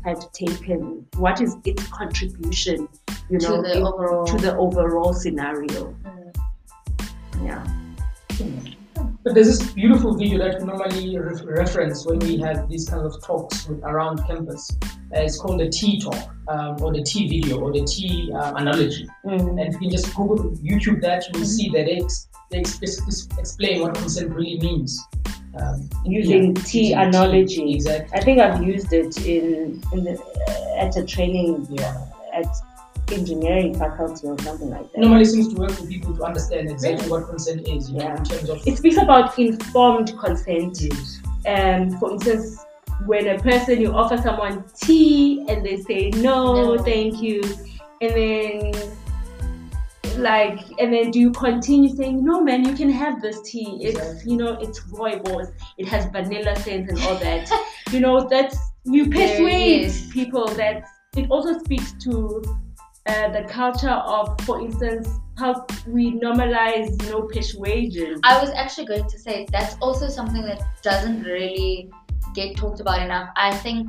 had 0.03 0.19
taken. 0.33 1.05
What 1.17 1.41
is 1.41 1.55
its 1.65 1.85
contribution, 1.87 2.87
you 3.29 3.37
To 3.39 3.47
know, 3.49 3.61
the 3.61 3.77
in- 3.77 3.83
overall- 3.85 4.25
to 4.25 4.37
the 4.37 4.57
overall 4.57 5.13
scenario? 5.13 5.95
Mm. 6.03 6.35
Yeah. 7.43 7.63
But 9.23 9.33
there's 9.33 9.47
this 9.47 9.71
beautiful 9.73 10.15
video 10.15 10.39
that 10.39 10.59
we 10.59 10.65
normally 10.65 11.17
re- 11.17 11.41
reference 11.45 12.05
when 12.05 12.19
we 12.19 12.37
have 12.39 12.67
these 12.69 12.89
kind 12.89 13.05
of 13.05 13.21
talks 13.23 13.67
with, 13.67 13.83
around 13.83 14.25
campus. 14.25 14.69
Uh, 14.83 15.19
it's 15.19 15.39
called 15.39 15.59
the 15.59 15.69
T 15.69 15.99
talk, 15.99 16.29
um, 16.47 16.77
or 16.81 16.93
the 16.93 17.03
T 17.03 17.27
video, 17.27 17.59
or 17.59 17.71
the 17.71 17.85
T 17.85 18.31
uh, 18.33 18.53
analogy. 18.55 19.07
Mm. 19.25 19.49
And 19.49 19.59
if 19.59 19.81
you 19.81 19.91
just 19.91 20.15
Google, 20.15 20.51
YouTube 20.57 21.01
that, 21.01 21.25
you 21.27 21.39
will 21.39 21.45
see 21.45 21.69
that 21.69 21.85
they, 21.85 21.97
ex- 21.97 22.27
they 22.49 22.59
ex- 22.59 22.81
ex- 22.81 23.27
explain 23.37 23.81
what 23.81 23.95
consent 23.95 24.31
really 24.31 24.59
means. 24.59 24.99
Um, 25.59 25.89
Using 26.05 26.55
yeah, 26.55 26.63
T 26.63 26.93
analogy. 26.93 27.73
Exactly. 27.73 28.17
I 28.17 28.23
think 28.23 28.39
I've 28.39 28.63
used 28.63 28.93
it 28.93 29.17
in, 29.25 29.83
in 29.91 30.03
the, 30.05 30.17
uh, 30.47 30.85
at 30.85 30.95
a 30.95 31.05
training 31.05 31.67
Yeah. 31.69 32.05
at 32.33 32.47
engineering 33.11 33.77
faculty 33.77 34.27
or 34.27 34.37
something 34.39 34.69
like 34.69 34.91
that. 34.91 34.99
Normally 34.99 35.25
seems 35.25 35.53
to 35.53 35.59
work 35.59 35.71
for 35.71 35.85
people 35.85 36.15
to 36.15 36.23
understand 36.23 36.69
exactly 36.69 37.09
what 37.09 37.27
consent 37.27 37.67
is, 37.67 37.89
you 37.89 37.97
know, 37.99 38.15
in 38.15 38.23
terms 38.23 38.49
of. 38.49 38.65
It 38.67 38.77
speaks 38.77 38.97
about 38.97 39.37
informed 39.37 40.17
consent. 40.19 40.79
Yes. 40.81 41.21
Um, 41.47 41.97
for 41.99 42.11
instance, 42.11 42.63
when 43.05 43.27
a 43.27 43.39
person 43.39 43.81
you 43.81 43.91
offer 43.93 44.17
someone 44.17 44.63
tea 44.79 45.45
and 45.47 45.65
they 45.65 45.81
say 45.81 46.09
no, 46.11 46.75
No. 46.75 46.83
thank 46.83 47.21
you, 47.21 47.41
and 48.01 48.11
then 48.11 48.71
like 50.17 50.59
and 50.79 50.93
then 50.93 51.09
do 51.09 51.19
you 51.19 51.31
continue 51.31 51.89
saying 51.95 52.23
no 52.23 52.41
man 52.41 52.65
you 52.65 52.75
can 52.75 52.89
have 52.89 53.21
this 53.21 53.41
tea 53.49 53.79
it's 53.81 53.97
Exactly. 53.97 54.31
you 54.31 54.37
know 54.37 54.57
it's 54.59 54.81
rooibos 54.91 55.53
it 55.77 55.87
has 55.87 56.05
vanilla 56.07 56.53
scent 56.57 56.89
and 56.89 56.99
all 57.03 57.15
that 57.15 57.49
you 57.91 58.01
know 58.01 58.27
that's 58.27 58.57
you 58.83 59.09
persuade 59.09 59.91
people 60.11 60.45
that 60.47 60.83
it 61.15 61.29
also 61.31 61.57
speaks 61.59 61.93
to 62.03 62.43
uh, 63.07 63.29
the 63.29 63.43
culture 63.47 63.89
of 63.89 64.39
for 64.41 64.61
instance 64.61 65.07
how 65.37 65.65
we 65.87 66.11
normalize 66.19 67.01
you 67.03 67.11
know 67.11 67.23
persuasion 67.23 68.19
I 68.23 68.39
was 68.39 68.51
actually 68.51 68.85
going 68.85 69.09
to 69.09 69.17
say 69.17 69.47
that's 69.51 69.75
also 69.81 70.07
something 70.07 70.43
that 70.43 70.61
doesn't 70.83 71.23
really 71.23 71.89
get 72.33 72.55
talked 72.55 72.79
about 72.79 73.01
enough. 73.01 73.29
I 73.35 73.55
think 73.57 73.87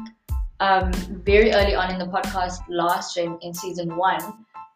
um, 0.61 0.93
very 1.25 1.53
early 1.53 1.75
on 1.75 1.91
in 1.91 1.99
the 1.99 2.07
podcast 2.07 2.61
last 2.69 3.17
year 3.17 3.27
in, 3.27 3.39
in 3.43 3.55
season 3.55 3.97
one, 3.97 4.21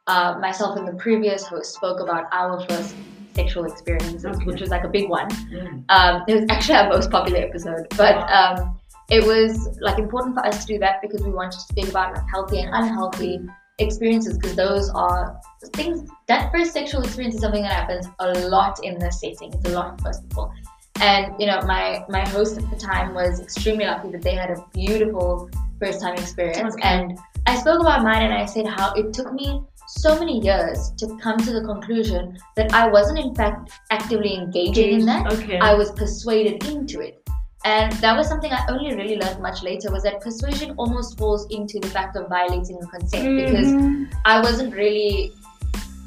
uh, 0.07 0.37
myself 0.41 0.77
and 0.79 0.87
the 0.87 0.95
previous 0.95 1.45
host 1.45 1.75
spoke 1.75 2.01
about 2.01 2.25
our 2.33 2.61
first 2.69 2.95
sexual 3.35 3.65
experiences, 3.65 4.25
Okay. 4.25 4.45
which 4.45 4.61
was 4.61 4.71
like 4.71 4.85
a 4.85 4.89
big 4.89 5.09
one. 5.09 5.29
Mm. 5.29 5.85
Um, 5.89 6.25
it 6.27 6.35
was 6.41 6.47
actually 6.51 6.77
our 6.77 6.89
most 6.89 7.11
popular 7.11 7.41
episode, 7.41 7.87
but 7.97 8.17
um, 8.31 8.79
it 9.11 9.25
was 9.25 9.79
like 9.81 9.99
important 9.99 10.35
for 10.35 10.45
us 10.45 10.65
to 10.65 10.75
do 10.75 10.79
that 10.81 11.03
because 11.03 11.23
we 11.23 11.31
wanted 11.31 11.53
to 11.53 11.61
speak 11.61 11.89
about 11.89 12.15
like 12.15 12.25
healthy 12.33 12.61
and 12.61 12.71
unhealthy 12.73 13.41
experiences 13.79 14.39
because 14.39 14.57
those 14.57 14.91
are 14.91 15.39
things 15.75 16.09
that 16.29 16.51
first 16.51 16.73
sexual 16.73 17.03
experience 17.03 17.35
is 17.35 17.41
something 17.41 17.63
that 17.63 17.73
happens 17.73 18.07
a 18.21 18.33
lot 18.49 18.83
in 18.83 18.99
this 18.99 19.21
setting. 19.21 19.53
It's 19.53 19.65
a 19.67 19.73
lot 19.73 20.01
for 20.01 20.13
people. 20.23 20.53
And 21.01 21.35
you 21.39 21.47
know, 21.47 21.61
my 21.63 22.05
my 22.09 22.27
host 22.29 22.57
at 22.57 22.69
the 22.71 22.77
time 22.77 23.15
was 23.15 23.41
extremely 23.41 23.85
lucky 23.85 24.11
that 24.13 24.23
they 24.23 24.35
had 24.35 24.51
a 24.51 24.65
beautiful 24.73 25.51
first 25.79 26.01
time 26.01 26.15
experience. 26.15 26.75
Okay. 26.75 26.89
And 26.89 27.19
I 27.47 27.57
spoke 27.57 27.81
about 27.81 28.03
mine 28.03 28.23
and 28.23 28.35
I 28.35 28.47
said 28.47 28.67
how 28.67 28.93
it 28.95 29.13
took 29.13 29.33
me 29.33 29.63
so 29.89 30.19
many 30.19 30.41
years 30.41 30.91
to 30.99 31.17
come 31.19 31.39
to 31.39 31.53
the 31.53 31.63
conclusion 31.63 32.37
that 32.57 32.73
I 32.75 32.89
wasn't 32.89 33.19
in 33.19 33.35
fact 33.35 33.71
actively 33.91 34.35
engaging 34.35 35.01
in 35.01 35.07
that. 35.07 35.33
okay 35.33 35.59
I 35.59 35.75
was 35.75 35.93
persuaded 35.93 36.65
into 36.67 37.01
it. 37.01 37.26
And 37.73 37.93
that 38.05 38.17
was 38.17 38.29
something 38.33 38.53
I 38.53 38.65
only 38.69 38.95
really 38.95 39.17
learned 39.23 39.41
much 39.49 39.63
later 39.69 39.91
was 39.91 40.05
that 40.05 40.21
persuasion 40.21 40.75
almost 40.83 41.19
falls 41.19 41.47
into 41.51 41.81
the 41.81 41.89
fact 41.89 42.15
of 42.17 42.29
violating 42.29 42.77
the 42.83 42.87
consent 42.87 43.25
because 43.43 43.69
Mhm. 43.73 44.07
I 44.25 44.41
wasn't 44.47 44.73
really 44.83 45.33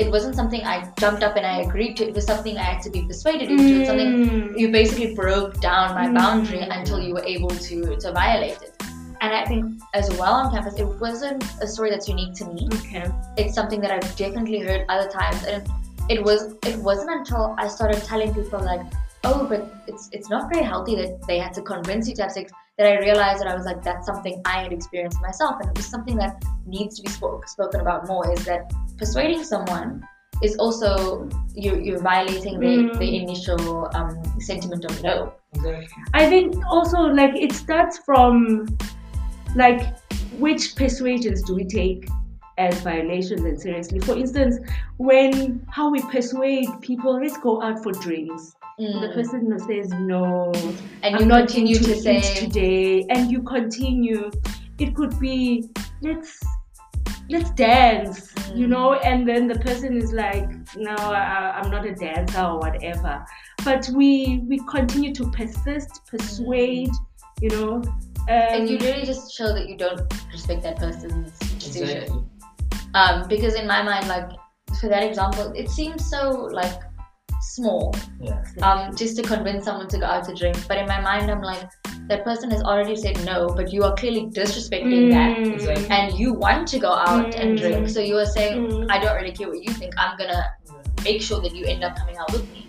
it 0.04 0.10
wasn't 0.10 0.34
something 0.34 0.62
I 0.74 0.76
jumped 0.98 1.24
up 1.28 1.36
and 1.36 1.46
I 1.46 1.56
agreed 1.64 1.98
to. 1.98 2.04
It 2.10 2.14
was 2.16 2.26
something 2.26 2.58
I 2.58 2.68
had 2.72 2.82
to 2.84 2.90
be 2.90 3.02
persuaded 3.10 3.52
into. 3.52 3.72
It's 3.80 3.90
something 3.90 4.12
Mm. 4.12 4.58
you 4.62 4.68
basically 4.72 5.10
broke 5.14 5.60
down 5.60 5.86
my 5.94 6.06
Mm. 6.08 6.16
boundary 6.20 6.62
until 6.78 7.00
you 7.06 7.14
were 7.18 7.26
able 7.36 7.54
to 7.68 7.78
to 8.04 8.08
violate 8.22 8.60
it. 8.68 8.74
And 9.24 9.32
I 9.40 9.44
think 9.50 9.64
as 10.02 10.08
well 10.20 10.34
on 10.42 10.46
campus, 10.54 10.76
it 10.86 10.90
wasn't 11.06 11.44
a 11.66 11.68
story 11.74 11.90
that's 11.94 12.08
unique 12.16 12.34
to 12.42 12.46
me 12.54 12.70
okay 12.80 13.04
it's 13.42 13.54
something 13.60 13.82
that 13.84 13.92
I've 13.96 14.10
definitely 14.24 14.60
heard 14.68 14.82
other 14.94 15.10
times, 15.20 15.42
and 15.52 15.62
it 16.14 16.20
was 16.28 16.40
it 16.72 16.78
wasn't 16.90 17.12
until 17.18 17.44
I 17.64 17.68
started 17.68 18.00
telling 18.12 18.32
people 18.40 18.62
like, 18.72 18.86
oh, 19.24 19.46
but 19.48 19.68
it's 19.88 20.10
it's 20.12 20.30
not 20.30 20.52
very 20.52 20.64
healthy 20.64 20.96
that 20.96 21.26
they 21.28 21.40
had 21.40 21.54
to 21.54 21.62
convince 21.62 22.08
you 22.08 22.16
to 22.16 22.24
have 22.24 22.32
sex. 22.32 22.52
That 22.78 22.88
I 22.88 23.00
realized 23.00 23.42
that 23.42 23.50
I 23.50 23.56
was 23.56 23.66
like, 23.66 23.84
that's 23.84 24.06
something 24.06 24.42
I 24.46 24.64
had 24.64 24.72
experienced 24.72 25.20
myself, 25.22 25.56
and 25.60 25.70
it 25.70 25.76
was 25.76 25.86
something 25.86 26.16
that 26.16 26.42
needs 26.66 26.96
to 26.96 27.02
be 27.02 27.10
spoke, 27.10 27.46
spoken 27.48 27.82
about 27.82 28.08
more. 28.08 28.32
Is 28.32 28.46
that 28.46 28.72
persuading 28.98 29.44
someone 29.44 30.08
is 30.42 30.56
also 30.58 31.28
you're, 31.54 31.80
you're 31.80 32.00
violating 32.00 32.60
the, 32.60 32.68
Mm. 32.68 33.00
the 33.00 33.18
initial 33.18 33.90
um, 33.94 34.22
sentiment 34.40 34.86
of 34.86 35.04
no. 35.04 35.34
Exactly. 35.54 35.88
I 36.14 36.30
think 36.30 36.56
also 36.70 37.00
like 37.00 37.36
it 37.36 37.52
starts 37.52 37.98
from 37.98 38.68
like 39.56 39.82
which 40.38 40.76
persuasions 40.76 41.44
do 41.44 41.56
we 41.56 41.66
take 41.66 42.08
as 42.58 42.80
violations 42.82 43.42
and 43.42 43.60
seriously. 43.60 44.00
For 44.00 44.16
instance, 44.16 44.58
when 44.98 45.66
how 45.70 45.90
we 45.90 46.02
persuade 46.04 46.70
people, 46.82 47.20
let's 47.22 47.38
go 47.38 47.62
out 47.62 47.82
for 47.84 47.92
drinks. 47.92 48.56
Mm. 48.80 49.02
The 49.02 49.10
person 49.14 49.60
says 49.60 49.90
no, 50.00 50.52
and 51.04 51.16
I'm 51.16 51.22
you 51.22 51.26
not 51.28 51.48
continue 51.48 51.78
into 51.78 51.94
to 51.96 52.00
say 52.00 52.22
today, 52.22 53.06
and 53.10 53.30
you 53.32 53.42
continue. 53.44 54.32
It 54.80 54.96
could 54.96 55.20
be 55.20 55.70
let's 56.02 56.40
let's 57.30 57.52
dance, 57.52 58.34
you 58.56 58.66
Mm. 58.66 58.70
know, 58.70 58.94
and 58.94 59.28
then 59.28 59.48
the 59.48 59.60
person 59.60 59.98
is 59.98 60.12
like, 60.14 60.50
no, 60.78 60.96
I, 60.96 61.60
I'm 61.60 61.70
not 61.70 61.86
a 61.86 61.94
dancer 61.94 62.42
or 62.42 62.58
whatever. 62.60 63.26
But 63.66 63.90
we 63.94 64.44
we 64.48 64.60
continue 64.70 65.14
to 65.16 65.30
persist, 65.32 66.02
persuade, 66.08 66.92
you 67.42 67.50
know. 67.50 67.74
Um, 67.76 67.86
and 68.30 68.70
you 68.70 68.78
really 68.80 69.06
just 69.06 69.34
show 69.36 69.54
that 69.54 69.68
you 69.68 69.76
don't 69.76 70.02
respect 70.32 70.64
that 70.64 70.78
person's 70.78 71.38
decision. 71.60 72.04
Exactly. 72.04 72.24
um, 72.96 73.28
because 73.28 73.56
in 73.56 73.68
my 73.68 73.82
mind 73.84 74.08
like 74.08 74.30
for 74.80 74.88
that 74.88 75.04
example 75.04 75.52
it 75.56 75.70
seems 75.70 76.10
so 76.10 76.48
like 76.52 76.80
small 77.42 77.96
Yeah. 78.20 78.42
um, 78.62 78.96
just 78.96 79.16
to 79.18 79.24
convince 79.24 79.66
someone 79.66 79.88
to 79.90 79.98
go 79.98 80.06
out 80.06 80.26
to 80.26 80.34
drink 80.36 80.58
but 80.68 80.78
in 80.78 80.88
my 80.88 81.00
mind 81.02 81.32
i'm 81.32 81.42
like 81.42 81.70
that 82.08 82.24
person 82.24 82.50
has 82.52 82.62
already 82.64 82.96
said 82.96 83.24
no 83.26 83.48
but 83.56 83.72
you 83.72 83.84
are 83.84 83.96
clearly 83.96 84.26
disrespecting 84.28 85.12
that 85.12 85.38
Mm. 85.38 85.54
Exactly. 85.54 85.88
and 85.90 86.18
you 86.20 86.34
want 86.34 86.68
to 86.70 86.80
go 86.80 86.92
out 86.92 87.34
and 87.36 87.58
Mm. 87.58 87.62
drink 87.62 87.90
so 87.90 88.00
you 88.02 88.18
are 88.18 88.26
saying 88.26 88.68
Mm. 88.68 88.88
i 88.92 89.00
don't 89.00 89.16
really 89.16 89.32
care 89.32 89.48
what 89.48 89.64
you 89.64 89.72
think 89.74 89.94
i'm 89.98 90.18
gonna 90.18 90.44
make 91.04 91.22
sure 91.22 91.40
that 91.42 91.56
you 91.56 91.66
end 91.66 91.84
up 91.84 91.96
coming 91.96 92.18
out 92.18 92.32
with 92.34 92.44
me 92.52 92.68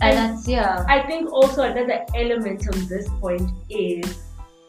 and 0.00 0.18
And- 0.18 0.36
that's 0.36 0.48
yeah 0.48 0.84
I 0.88 1.00
think 1.06 1.30
also 1.32 1.62
another 1.62 1.98
element 2.14 2.66
of 2.68 2.88
this 2.88 3.08
point 3.20 3.50
is 3.68 4.18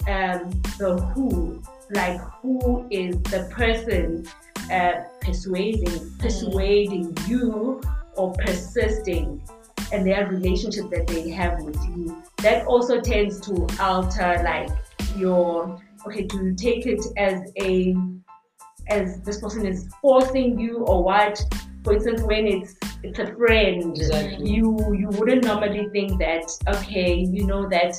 um, 0.05 0.49
the 0.79 0.97
who, 1.13 1.61
like 1.91 2.19
who 2.41 2.85
is 2.91 3.15
the 3.31 3.47
person 3.51 4.27
uh, 4.69 4.95
persuading, 5.21 6.11
persuading 6.19 7.15
you 7.25 7.79
or 8.15 8.33
persisting, 8.33 9.41
and 9.91 10.05
their 10.05 10.27
relationship 10.27 10.89
that 10.89 11.07
they 11.07 11.29
have 11.29 11.61
with 11.63 11.75
you. 11.95 12.21
That 12.37 12.65
also 12.67 12.99
tends 13.01 13.39
to 13.47 13.67
alter 13.79 14.41
like 14.43 14.69
your 15.17 15.79
okay. 16.07 16.23
Do 16.23 16.45
you 16.45 16.55
take 16.55 16.85
it 16.85 17.03
as 17.17 17.51
a 17.61 17.95
as 18.89 19.21
this 19.21 19.39
person 19.39 19.65
is 19.65 19.87
forcing 20.01 20.59
you 20.59 20.79
or 20.85 21.03
what? 21.03 21.39
For 21.83 21.93
instance, 21.93 22.21
when 22.23 22.47
it's 22.47 22.75
it's 23.03 23.19
a 23.19 23.27
friend, 23.35 23.95
Exactly. 23.97 24.49
you 24.49 24.95
you 24.97 25.07
wouldn't 25.09 25.43
normally 25.43 25.87
think 25.91 26.17
that 26.19 26.45
okay 26.67 27.15
you 27.15 27.45
know 27.45 27.67
that 27.69 27.93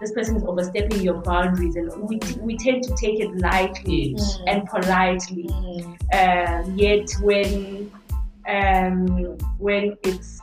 this 0.00 0.12
person 0.12 0.36
is 0.36 0.44
overstepping 0.44 1.02
your 1.02 1.20
boundaries 1.20 1.76
and 1.76 1.90
we, 2.08 2.18
we 2.40 2.56
tend 2.56 2.82
to 2.84 2.94
take 2.96 3.20
it 3.20 3.36
lightly. 3.36 4.14
Mm. 4.14 4.42
and 4.46 4.66
politely 4.68 5.46
Mm. 5.48 6.64
um, 6.64 6.78
yet 6.78 7.06
when 7.22 7.79
um, 8.54 9.36
when 9.58 9.96
it's 10.04 10.40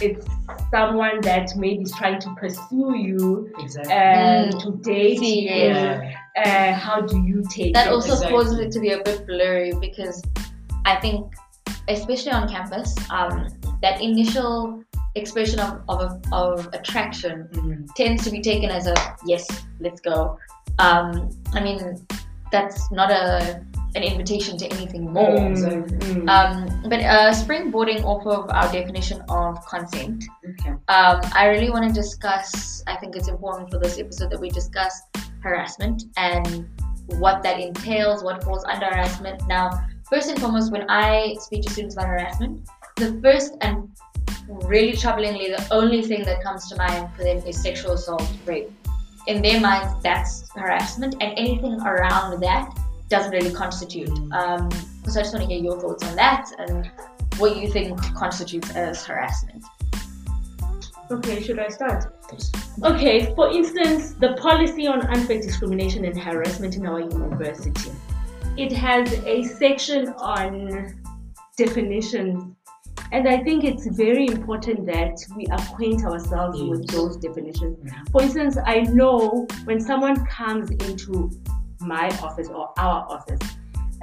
it's 0.00 0.26
someone 0.70 1.20
that 1.22 1.50
maybe 1.56 1.82
is 1.82 1.92
trying 1.92 2.20
to 2.20 2.30
pursue 2.40 2.94
you 2.96 3.50
Exactly. 3.58 3.94
um, 3.94 4.50
Mm. 4.50 4.62
to 4.62 4.68
date 4.90 5.20
you 5.20 5.48
Serious. 5.48 6.14
uh, 6.44 6.72
how 6.72 7.00
do 7.00 7.16
you 7.30 7.42
take 7.50 7.74
that 7.74 7.88
it 7.88 7.92
also 7.92 8.12
Exactly. 8.12 8.36
causes 8.36 8.58
it 8.60 8.70
to 8.72 8.80
be 8.80 8.90
a 8.92 9.02
bit 9.02 9.26
blurry 9.26 9.72
because 9.80 10.22
I 10.84 10.96
think, 11.00 11.32
especially 11.88 12.32
on 12.32 12.48
campus, 12.48 12.94
um, 13.10 13.48
that 13.82 14.00
initial 14.00 14.82
expression 15.16 15.58
of, 15.60 15.82
of, 15.88 16.22
of 16.32 16.68
attraction 16.72 17.48
Mhm. 17.52 17.88
tends 17.96 18.22
to 18.24 18.30
be 18.30 18.40
taken 18.40 18.70
as 18.70 18.86
a 18.86 18.94
yes, 19.26 19.44
let's 19.80 20.00
go. 20.00 20.38
Um, 20.78 21.30
I 21.54 21.60
mean, 21.60 21.80
that's 22.52 22.90
not 22.92 23.10
a 23.10 23.64
an 23.94 24.02
invitation 24.02 24.56
to 24.58 24.66
anything 24.66 25.12
more. 25.12 25.36
Mm, 25.36 25.50
Exactly. 25.50 25.98
mm. 25.98 26.28
Um, 26.28 26.82
but 26.88 27.00
uh, 27.00 27.32
springboarding 27.32 28.04
off 28.04 28.26
of 28.26 28.50
our 28.50 28.70
definition 28.70 29.22
of 29.28 29.64
consent, 29.66 30.24
okay. 30.50 30.70
um, 30.88 31.20
I 31.34 31.46
really 31.48 31.70
want 31.70 31.86
to 31.86 31.92
discuss. 31.92 32.82
I 32.86 32.96
think 32.96 33.16
it's 33.16 33.28
important 33.28 33.70
for 33.70 33.78
this 33.78 33.98
episode 33.98 34.30
that 34.30 34.40
we 34.40 34.50
discuss 34.50 35.02
harassment 35.40 36.04
and 36.16 36.68
what 37.18 37.42
that 37.42 37.58
entails, 37.60 38.22
what 38.22 38.44
falls 38.44 38.64
under 38.64 38.86
harassment. 38.86 39.46
Now, 39.48 39.70
first 40.10 40.28
and 40.28 40.38
foremost, 40.38 40.70
when 40.70 40.88
I 40.90 41.36
speak 41.40 41.62
to 41.62 41.70
students 41.70 41.94
about 41.94 42.08
harassment, 42.08 42.68
the 42.96 43.18
first 43.22 43.56
and 43.62 43.88
really 44.48 44.92
troublingly, 44.92 45.56
the 45.56 45.66
only 45.74 46.02
thing 46.02 46.24
that 46.24 46.42
comes 46.42 46.68
to 46.68 46.76
mind 46.76 47.08
for 47.14 47.24
them 47.24 47.38
is 47.46 47.60
sexual 47.60 47.92
assault, 47.92 48.26
rape. 48.44 48.70
In 49.26 49.42
their 49.42 49.60
minds, 49.60 49.92
that's 50.02 50.50
harassment, 50.52 51.16
and 51.20 51.32
anything 51.36 51.80
around 51.82 52.40
that 52.40 52.74
doesn't 53.08 53.32
really 53.32 53.52
constitute. 53.52 54.10
Um, 54.32 54.70
so 55.06 55.20
I 55.20 55.22
just 55.22 55.32
want 55.34 55.48
to 55.48 55.54
hear 55.54 55.62
your 55.62 55.80
thoughts 55.80 56.04
on 56.06 56.16
that 56.16 56.50
and 56.58 56.90
what 57.38 57.56
you 57.56 57.68
think 57.70 57.98
constitutes 58.14 58.70
as 58.76 59.04
harassment. 59.04 59.64
Okay, 61.10 61.42
should 61.42 61.58
I 61.58 61.68
start? 61.68 62.12
Okay, 62.84 63.34
for 63.34 63.50
instance, 63.50 64.12
the 64.12 64.34
policy 64.34 64.86
on 64.86 65.06
unfair 65.06 65.40
discrimination 65.40 66.04
and 66.04 66.20
harassment 66.20 66.76
in 66.76 66.86
our 66.86 67.00
university. 67.00 67.90
It 68.58 68.72
has 68.72 69.10
a 69.24 69.42
section 69.44 70.08
on 70.18 71.00
definitions 71.56 72.54
and 73.10 73.26
I 73.26 73.42
think 73.42 73.64
it's 73.64 73.86
very 73.86 74.26
important 74.26 74.84
that 74.86 75.16
we 75.34 75.46
acquaint 75.46 76.04
ourselves 76.04 76.60
yes. 76.60 76.68
with 76.68 76.86
those 76.88 77.16
definitions. 77.16 77.78
For 78.12 78.22
instance, 78.22 78.58
I 78.66 78.80
know 78.80 79.46
when 79.64 79.80
someone 79.80 80.26
comes 80.26 80.70
into 80.70 81.30
my 81.80 82.08
office 82.22 82.48
or 82.48 82.72
our 82.78 83.06
office, 83.08 83.40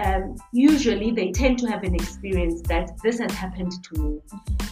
um, 0.03 0.35
usually 0.51 1.11
they 1.11 1.31
tend 1.31 1.59
to 1.59 1.67
have 1.67 1.83
an 1.83 1.95
experience 1.95 2.61
that 2.63 2.91
this 3.03 3.19
has 3.19 3.31
happened 3.31 3.71
to 3.83 4.01
me. 4.01 4.21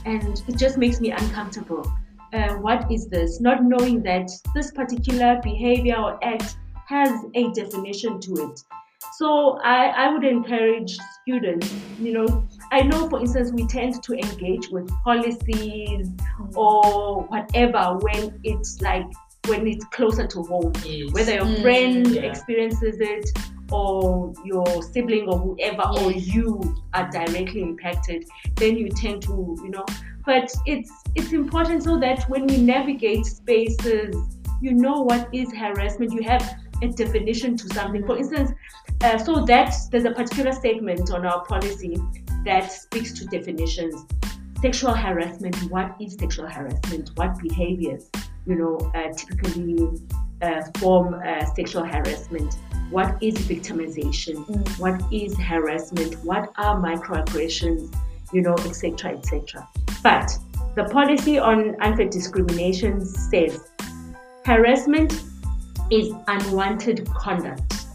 And 0.05 0.41
it 0.47 0.57
just 0.57 0.77
makes 0.77 0.99
me 0.99 1.11
uncomfortable. 1.11 1.91
Uh, 2.33 2.55
what 2.55 2.91
is 2.91 3.07
this? 3.07 3.39
Not 3.39 3.63
knowing 3.63 4.01
that 4.03 4.29
this 4.55 4.71
particular 4.71 5.39
behavior 5.43 5.95
or 5.95 6.23
act 6.23 6.57
has 6.87 7.11
a 7.35 7.51
definition 7.51 8.19
to 8.21 8.33
it. 8.33 8.59
So 9.17 9.59
I, 9.63 9.87
I 9.89 10.11
would 10.11 10.23
encourage 10.23 10.97
students, 11.21 11.71
you 11.99 12.13
know, 12.13 12.47
I 12.71 12.81
know 12.81 13.07
for 13.09 13.19
instance 13.19 13.51
we 13.51 13.67
tend 13.67 14.01
to 14.01 14.13
engage 14.13 14.69
with 14.69 14.89
policies 15.03 16.09
or 16.55 17.21
whatever 17.23 17.99
when 17.99 18.39
it's 18.43 18.81
like 18.81 19.05
when 19.47 19.67
it's 19.67 19.85
closer 19.85 20.25
to 20.27 20.43
home. 20.43 20.73
Yes. 20.83 21.11
Whether 21.11 21.35
your 21.35 21.45
mm, 21.45 21.61
friend 21.61 22.07
yeah. 22.07 22.21
experiences 22.21 22.97
it 22.99 23.29
or 23.71 24.33
your 24.45 24.83
sibling 24.83 25.27
or 25.27 25.37
whoever 25.39 25.83
yes. 25.93 26.01
or 26.01 26.11
you 26.11 26.75
are 26.93 27.09
directly 27.09 27.61
impacted, 27.61 28.25
then 28.55 28.77
you 28.77 28.89
tend 28.89 29.21
to, 29.23 29.57
you 29.63 29.69
know, 29.69 29.85
but 30.25 30.51
it's 30.65 30.91
it's 31.15 31.33
important 31.33 31.83
so 31.83 31.99
that 31.99 32.29
when 32.29 32.47
we 32.47 32.57
navigate 32.57 33.25
spaces, 33.25 34.15
you 34.61 34.73
know 34.73 35.01
what 35.01 35.27
is 35.33 35.51
harassment. 35.53 36.13
You 36.13 36.23
have 36.23 36.59
a 36.81 36.87
definition 36.87 37.57
to 37.57 37.73
something. 37.73 38.05
For 38.05 38.17
instance, 38.17 38.51
uh, 39.01 39.17
so 39.17 39.45
that 39.45 39.75
there's 39.91 40.05
a 40.05 40.11
particular 40.11 40.53
segment 40.53 41.11
on 41.11 41.25
our 41.25 41.43
policy 41.45 41.97
that 42.45 42.71
speaks 42.71 43.11
to 43.13 43.25
definitions. 43.25 44.05
Sexual 44.61 44.93
harassment. 44.93 45.57
What 45.69 45.95
is 45.99 46.15
sexual 46.17 46.47
harassment? 46.47 47.11
What 47.15 47.37
behaviors, 47.39 48.09
you 48.45 48.55
know, 48.55 48.77
uh, 48.95 49.11
typically 49.13 49.87
uh, 50.41 50.61
form 50.77 51.15
uh, 51.15 51.45
sexual 51.55 51.83
harassment? 51.83 52.55
What 52.89 53.21
is 53.21 53.35
victimization? 53.35 54.45
Mm. 54.45 54.79
What 54.79 55.01
is 55.11 55.37
harassment? 55.39 56.15
What 56.23 56.51
are 56.57 56.79
microaggressions? 56.79 57.93
You 58.31 58.41
know, 58.41 58.55
etc., 58.55 59.17
etc. 59.17 59.67
But 60.01 60.37
the 60.75 60.85
policy 60.85 61.37
on 61.37 61.75
unfair 61.81 62.09
discrimination 62.09 63.05
says 63.05 63.69
harassment 64.45 65.23
is 65.91 66.11
unwanted 66.27 67.07
conduct. 67.09 67.85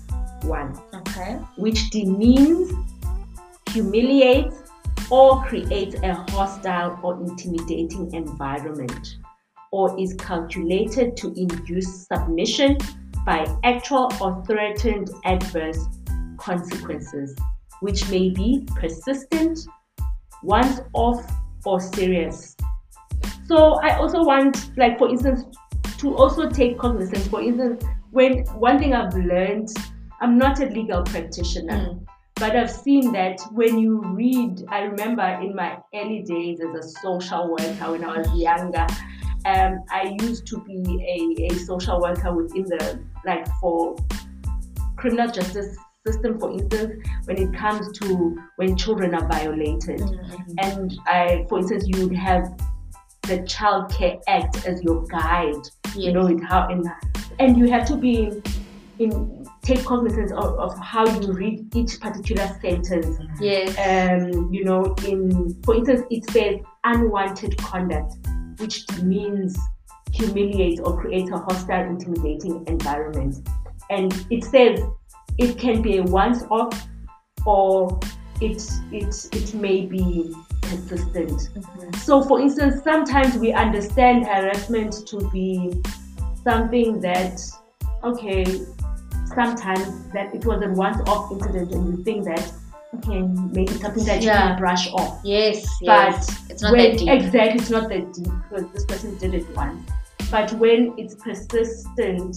One. 0.42 0.78
Okay. 0.94 1.34
Which 1.56 1.90
demeans, 1.90 2.72
humiliates, 3.70 4.56
or 5.10 5.42
creates 5.44 5.96
a 6.02 6.14
hostile 6.30 6.98
or 7.02 7.20
intimidating 7.20 8.12
environment, 8.14 9.16
or 9.72 9.98
is 9.98 10.14
calculated 10.14 11.16
to 11.16 11.32
induce 11.36 12.06
submission 12.06 12.78
by 13.24 13.44
actual 13.64 14.10
or 14.20 14.42
threatened 14.46 15.10
adverse 15.24 15.84
consequences, 16.38 17.36
which 17.80 18.08
may 18.10 18.30
be 18.30 18.66
persistent, 18.76 19.58
once 20.42 20.80
off, 20.94 21.30
or 21.64 21.80
serious. 21.80 22.56
So 23.46 23.80
I 23.82 23.96
also 23.96 24.24
want, 24.24 24.76
like 24.76 24.98
for 24.98 25.08
instance, 25.08 25.44
to 25.98 26.14
also 26.16 26.48
take 26.48 26.78
cognizance. 26.78 27.26
For 27.28 27.42
instance, 27.42 27.84
when 28.10 28.44
one 28.56 28.78
thing 28.78 28.94
I've 28.94 29.14
learned, 29.14 29.68
I'm 30.20 30.38
not 30.38 30.60
a 30.60 30.66
legal 30.66 31.02
practitioner. 31.02 31.72
Mm. 31.72 32.06
But 32.36 32.54
I've 32.54 32.70
seen 32.70 33.12
that 33.12 33.40
when 33.50 33.78
you 33.78 34.00
read, 34.14 34.64
I 34.68 34.82
remember 34.82 35.26
in 35.42 35.56
my 35.56 35.78
early 35.92 36.22
days 36.22 36.60
as 36.60 36.84
a 36.84 36.88
social 37.00 37.50
worker 37.50 37.90
when 37.90 38.04
I 38.04 38.18
was 38.18 38.32
younger, 38.40 38.86
um, 39.48 39.84
I 39.90 40.16
used 40.20 40.46
to 40.48 40.60
be 40.60 40.82
a, 41.16 41.52
a 41.52 41.58
social 41.58 42.00
worker 42.00 42.34
within 42.34 42.64
the, 42.64 43.00
like 43.24 43.46
for 43.60 43.96
criminal 44.96 45.30
justice 45.30 45.76
system, 46.06 46.38
for 46.38 46.50
instance, 46.50 47.06
when 47.24 47.38
it 47.38 47.54
comes 47.54 47.98
to 47.98 48.38
when 48.56 48.76
children 48.76 49.14
are 49.14 49.26
violated. 49.26 50.00
Mm-hmm. 50.00 50.52
And 50.58 50.98
I, 51.06 51.46
for 51.48 51.58
instance, 51.58 51.84
you 51.86 52.08
would 52.08 52.16
have 52.16 52.44
the 53.22 53.42
Child 53.46 53.92
Care 53.92 54.18
Act 54.26 54.66
as 54.66 54.82
your 54.82 55.04
guide, 55.06 55.54
yes. 55.86 55.96
you 55.96 56.12
know, 56.12 56.26
in 56.26 56.38
how 56.38 56.68
in 56.68 56.82
and 57.38 57.56
you 57.56 57.70
have 57.70 57.86
to 57.88 57.96
be 57.96 58.42
in 58.98 59.46
take 59.62 59.84
cognizance 59.84 60.32
of, 60.32 60.58
of 60.58 60.76
how 60.78 61.06
you 61.20 61.32
read 61.32 61.74
each 61.76 62.00
particular 62.00 62.46
sentence. 62.60 63.18
Yes. 63.40 63.76
Um, 63.78 64.52
you 64.52 64.64
know, 64.64 64.94
in 65.06 65.54
for 65.62 65.76
instance, 65.76 66.02
it 66.10 66.28
says 66.30 66.56
unwanted 66.84 67.56
conduct, 67.58 68.16
which 68.58 68.84
means 69.02 69.58
humiliate 70.12 70.80
or 70.80 71.00
create 71.00 71.30
a 71.30 71.38
hostile, 71.38 71.86
intimidating 71.86 72.64
environment. 72.66 73.48
And 73.90 74.12
it 74.30 74.44
says 74.44 74.80
it 75.38 75.58
can 75.58 75.82
be 75.82 75.98
a 75.98 76.02
once 76.02 76.42
off 76.50 76.88
or 77.46 77.98
it 78.40 78.62
it 78.92 79.28
it 79.32 79.54
may 79.54 79.86
be 79.86 80.34
persistent. 80.62 81.30
Mm-hmm. 81.30 81.94
So, 81.98 82.22
for 82.22 82.40
instance, 82.40 82.82
sometimes 82.84 83.36
we 83.36 83.52
understand 83.52 84.26
harassment 84.26 85.06
to 85.06 85.30
be 85.30 85.82
something 86.44 87.00
that, 87.00 87.40
okay, 88.04 88.44
sometimes 89.34 90.08
that 90.12 90.34
it 90.34 90.44
was 90.44 90.62
a 90.62 90.68
once-off 90.68 91.32
incident, 91.32 91.72
and 91.72 91.98
you 91.98 92.04
think 92.04 92.24
that 92.24 92.52
okay, 92.96 93.22
maybe 93.22 93.72
something 93.74 94.04
that 94.04 94.22
yeah. 94.22 94.42
you 94.42 94.48
can 94.48 94.58
brush 94.58 94.90
off. 94.92 95.20
Yes, 95.24 95.66
but 95.80 96.12
yes. 96.12 96.50
it's 96.50 96.62
not 96.62 96.72
when, 96.72 96.90
that 96.90 96.98
deep. 96.98 97.08
Exactly, 97.08 97.60
it's 97.60 97.70
not 97.70 97.88
that 97.88 98.12
deep 98.12 98.32
because 98.48 98.70
this 98.72 98.84
person 98.84 99.18
did 99.18 99.34
it 99.34 99.48
once. 99.54 99.88
But 100.30 100.52
when 100.54 100.94
it's 100.98 101.14
persistent, 101.14 102.36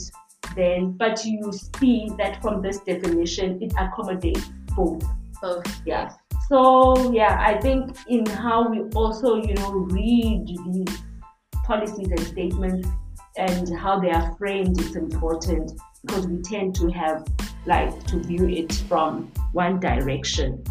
then 0.56 0.92
but 0.94 1.24
you 1.26 1.52
see 1.80 2.12
that 2.18 2.42
from 2.42 2.62
this 2.62 2.80
definition, 2.80 3.62
it 3.62 3.74
accommodates 3.78 4.50
both. 4.76 5.04
Both. 5.42 5.82
Yeah. 5.86 6.14
So 6.48 7.12
yeah, 7.12 7.38
I 7.40 7.60
think 7.60 7.98
in 8.08 8.26
how 8.26 8.70
we 8.70 8.82
also 8.96 9.36
you 9.36 9.54
know 9.56 9.72
read 9.72 10.48
these 10.48 10.98
policies 11.64 12.10
and 12.10 12.20
statements 12.20 12.88
and 13.38 13.78
how 13.78 14.00
they 14.00 14.12
are 14.12 14.36
framed 14.38 14.80
is 14.80 14.96
important 14.96 15.72
because 16.06 16.28
we 16.28 16.42
tend 16.42 16.76
to 16.76 16.90
have 16.90 17.26
like 17.65 18.06
to 18.08 18.19
view 18.19 18.47
it 18.47 18.74
from 18.88 19.32
one 19.54 19.80
direction. 19.80 20.63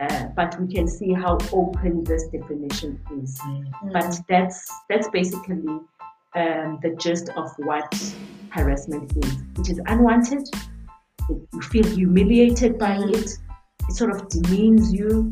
Uh, 0.00 0.26
but 0.34 0.58
we 0.58 0.72
can 0.72 0.88
see 0.88 1.12
how 1.12 1.36
open 1.52 2.02
this 2.04 2.26
definition 2.28 2.98
is. 3.22 3.38
Mm-hmm. 3.40 3.92
But 3.92 4.18
that's 4.28 4.66
that's 4.88 5.08
basically 5.10 5.80
um, 6.34 6.78
the 6.82 6.96
gist 6.98 7.28
of 7.36 7.50
what 7.58 7.92
harassment 8.48 9.12
is, 9.16 9.36
It 9.58 9.68
is 9.70 9.80
unwanted. 9.86 10.48
you 11.28 11.60
feel 11.70 11.84
humiliated 11.84 12.78
by 12.78 12.96
mm-hmm. 12.96 13.14
it 13.14 13.38
it 13.88 13.94
sort 13.94 14.10
of 14.10 14.28
demeans 14.28 14.92
you. 14.92 15.30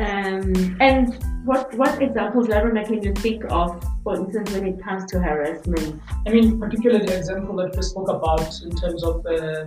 Um, 0.00 0.76
and 0.80 1.22
what 1.44 1.74
what 1.74 2.00
examples, 2.00 2.48
Larona, 2.48 2.86
can 2.86 3.02
you 3.02 3.12
think 3.14 3.44
of, 3.50 3.84
for 4.02 4.16
instance, 4.16 4.50
when 4.52 4.66
it 4.66 4.82
comes 4.82 5.04
to 5.10 5.20
harassment? 5.20 6.00
I 6.26 6.30
mean, 6.30 6.58
particularly 6.58 7.04
the 7.04 7.18
example 7.18 7.56
that 7.56 7.76
we 7.76 7.82
spoke 7.82 8.08
about 8.08 8.62
in 8.62 8.74
terms 8.76 9.04
of, 9.04 9.26
um, 9.26 9.66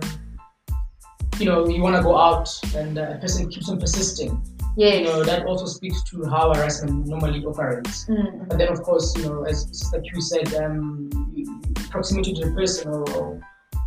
you 1.38 1.46
know, 1.46 1.68
you 1.68 1.80
want 1.82 1.94
to 1.94 2.02
go 2.02 2.16
out 2.16 2.48
and 2.74 2.98
a 2.98 3.18
person 3.20 3.48
keeps 3.48 3.68
on 3.68 3.78
persisting. 3.78 4.42
Yeah. 4.76 4.94
You 4.94 5.04
know, 5.04 5.22
that 5.22 5.46
also 5.46 5.66
speaks 5.66 6.02
to 6.10 6.24
how 6.24 6.52
harassment 6.52 7.06
normally 7.06 7.44
operates. 7.44 8.06
Mm. 8.06 8.48
But 8.48 8.58
then, 8.58 8.68
of 8.72 8.82
course, 8.82 9.16
you 9.16 9.26
know, 9.26 9.44
as 9.44 9.68
Sister 9.68 10.00
Q 10.00 10.20
said, 10.20 10.52
um, 10.54 11.10
proximity 11.90 12.34
to 12.34 12.46
the 12.46 12.50
person 12.50 12.90
or, 12.90 13.08
or 13.16 13.40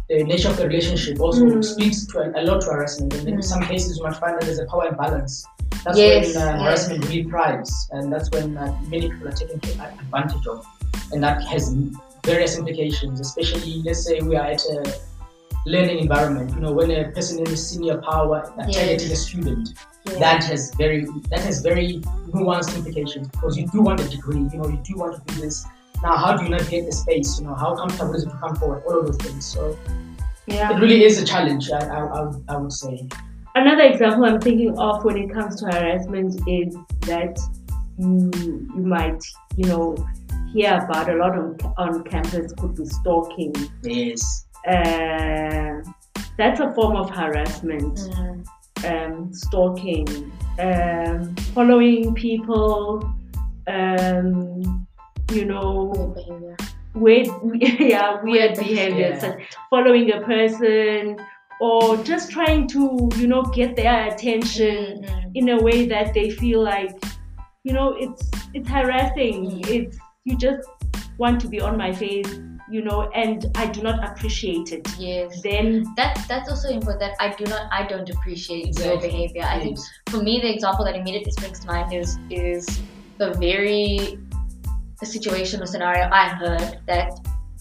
the 0.07 0.23
nature 0.23 0.47
of 0.47 0.55
the 0.55 0.65
relationship 0.65 1.19
also 1.19 1.43
mm. 1.43 1.63
speaks 1.63 2.05
to 2.07 2.19
a, 2.19 2.41
a, 2.41 2.43
lot 2.43 2.61
to 2.61 2.67
harassment. 2.67 3.13
And 3.15 3.27
in 3.27 3.35
mm. 3.35 3.43
some 3.43 3.63
cases, 3.63 3.97
you 3.97 4.03
might 4.03 4.15
find 4.15 4.35
that 4.35 4.43
there's 4.45 4.59
a 4.59 4.65
power 4.65 4.87
imbalance. 4.87 5.45
That's 5.83 5.97
yes, 5.97 6.35
when 6.35 6.43
uh, 6.43 6.51
yes. 6.51 6.61
harassment 6.61 7.05
really 7.05 7.23
thrives, 7.23 7.89
and 7.91 8.11
that's 8.11 8.29
when 8.31 8.57
uh, 8.57 8.77
many 8.87 9.09
people 9.09 9.27
are 9.27 9.31
taken 9.31 9.55
advantage 9.55 10.47
of, 10.47 10.65
and 11.11 11.23
that 11.23 11.43
has 11.43 11.73
various 12.23 12.57
implications. 12.57 13.19
Especially, 13.19 13.81
let's 13.83 14.05
say 14.05 14.19
we 14.21 14.35
are 14.35 14.45
at 14.45 14.61
a 14.65 14.99
learning 15.65 15.99
environment. 15.99 16.53
You 16.55 16.61
know, 16.61 16.71
when 16.71 16.91
a 16.91 17.11
person 17.11 17.39
in 17.39 17.47
a 17.47 17.57
senior 17.57 18.01
power 18.01 18.41
targeting 18.57 19.09
yes. 19.09 19.11
a 19.11 19.15
student, 19.15 19.69
that 20.19 20.43
has 20.43 20.73
very 20.75 21.05
that 21.29 21.39
has 21.39 21.61
very 21.61 22.01
nuanced 22.29 22.75
implications 22.75 23.27
because 23.29 23.57
you 23.57 23.67
do 23.67 23.81
want 23.81 23.99
a 23.99 24.09
degree. 24.09 24.39
You 24.39 24.57
know, 24.57 24.67
you 24.67 24.81
do 24.83 24.97
want 24.97 25.15
to 25.15 25.33
do 25.33 25.41
this. 25.41 25.65
Now, 26.03 26.15
how 26.15 26.37
do 26.37 26.43
you 26.43 26.49
navigate 26.49 26.85
the 26.85 26.91
space? 26.91 27.39
You 27.39 27.47
know, 27.47 27.55
how 27.55 27.75
comfortable 27.75 28.13
is 28.15 28.23
it 28.23 28.29
to 28.29 28.37
come 28.37 28.55
forward? 28.55 28.83
All 28.85 28.99
of 28.99 29.07
those 29.07 29.17
things. 29.17 29.45
So, 29.45 29.77
yeah, 30.45 30.75
it 30.75 30.79
really 30.79 31.03
is 31.03 31.21
a 31.21 31.25
challenge. 31.25 31.71
I, 31.71 31.79
I, 31.79 32.31
I 32.49 32.57
would 32.57 32.73
say. 32.73 33.07
Another 33.55 33.83
example 33.83 34.25
I'm 34.25 34.39
thinking 34.39 34.77
of 34.77 35.03
when 35.03 35.17
it 35.17 35.33
comes 35.33 35.59
to 35.61 35.65
harassment 35.65 36.35
is 36.47 36.75
that 37.01 37.39
you, 37.97 38.31
you 38.75 38.83
might, 38.83 39.23
you 39.55 39.65
know, 39.65 39.95
hear 40.53 40.77
about 40.77 41.09
a 41.09 41.15
lot 41.15 41.37
on, 41.37 41.57
on 41.77 42.03
campus 42.03 42.53
could 42.53 42.75
be 42.75 42.85
stalking. 42.85 43.53
Yes. 43.83 44.45
Uh, 44.67 45.81
that's 46.37 46.59
a 46.59 46.71
form 46.73 46.95
of 46.95 47.09
harassment. 47.09 47.97
Mm. 47.97 48.45
Um, 48.85 49.33
stalking, 49.33 50.31
um, 50.59 51.35
following 51.55 52.13
people, 52.13 53.11
um, 53.65 54.87
you 55.31 55.45
know, 55.45 56.15
weird, 56.93 57.27
yeah, 57.79 58.21
weird, 58.21 58.55
behavior, 58.55 59.17
yeah. 59.19 59.35
following 59.71 60.11
a 60.11 60.21
person 60.21 61.17
or 61.59 61.97
just 61.97 62.31
trying 62.31 62.67
to, 62.69 63.09
you 63.15 63.27
know, 63.27 63.43
get 63.43 63.75
their 63.75 64.07
attention 64.07 65.03
mm-hmm. 65.03 65.29
in 65.33 65.49
a 65.49 65.61
way 65.61 65.85
that 65.87 66.13
they 66.13 66.29
feel 66.29 66.63
like, 66.63 66.91
you 67.63 67.73
know, 67.73 67.95
it's 67.97 68.29
it's 68.53 68.69
harassing. 68.69 69.45
Mm-hmm. 69.45 69.73
It's 69.73 69.97
you 70.25 70.37
just 70.37 70.67
want 71.17 71.39
to 71.41 71.47
be 71.47 71.59
on 71.61 71.77
my 71.77 71.91
face 71.91 72.39
you 72.69 72.81
know 72.81 73.09
and 73.15 73.45
i 73.55 73.65
do 73.65 73.81
not 73.81 74.03
appreciate 74.03 74.71
it 74.71 74.85
yes 74.99 75.41
then 75.41 75.85
that 75.95 76.23
that's 76.27 76.49
also 76.49 76.69
important 76.69 76.99
that 76.99 77.15
i 77.19 77.33
do 77.33 77.45
not 77.45 77.67
i 77.71 77.87
don't 77.87 78.09
appreciate 78.09 78.67
exactly. 78.67 78.91
your 78.91 79.01
behavior 79.01 79.43
i 79.43 79.59
think 79.59 79.79
for 80.09 80.21
me 80.21 80.39
the 80.41 80.53
example 80.53 80.83
that 80.83 80.95
immediately 80.95 81.31
springs 81.31 81.59
to 81.59 81.67
mind 81.67 81.93
is 81.93 82.19
is 82.29 82.81
the 83.17 83.33
very 83.35 84.19
the 84.99 85.05
situation 85.05 85.61
or 85.61 85.65
scenario 85.65 86.09
i 86.11 86.27
heard 86.27 86.79
that 86.85 87.13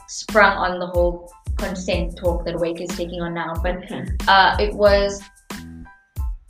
sprung 0.08 0.56
on 0.56 0.78
the 0.80 0.86
whole 0.86 1.30
consent 1.56 2.16
talk 2.16 2.44
that 2.44 2.58
wake 2.58 2.80
is 2.80 2.90
taking 2.90 3.20
on 3.20 3.34
now 3.34 3.52
but 3.62 3.76
uh, 4.28 4.56
it 4.58 4.74
was 4.74 5.22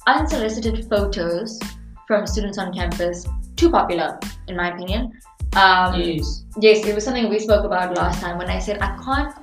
unsolicited 0.07 0.88
photos 0.88 1.61
from 2.07 2.27
students 2.27 2.59
on 2.59 2.73
campus 2.73 3.27
too 3.57 3.71
popular 3.71 4.19
in 4.49 4.57
my 4.57 4.73
opinion 4.75 5.12
um, 5.57 5.99
yes. 5.99 6.45
yes, 6.61 6.85
it 6.87 6.95
was 6.95 7.05
something 7.05 7.31
we 7.31 7.38
spoke 7.38 7.64
about 7.64 7.97
last 7.97 8.21
time 8.21 8.37
when 8.37 8.51
I 8.51 8.59
said 8.59 8.79
I 8.83 8.95
can't 9.03 9.35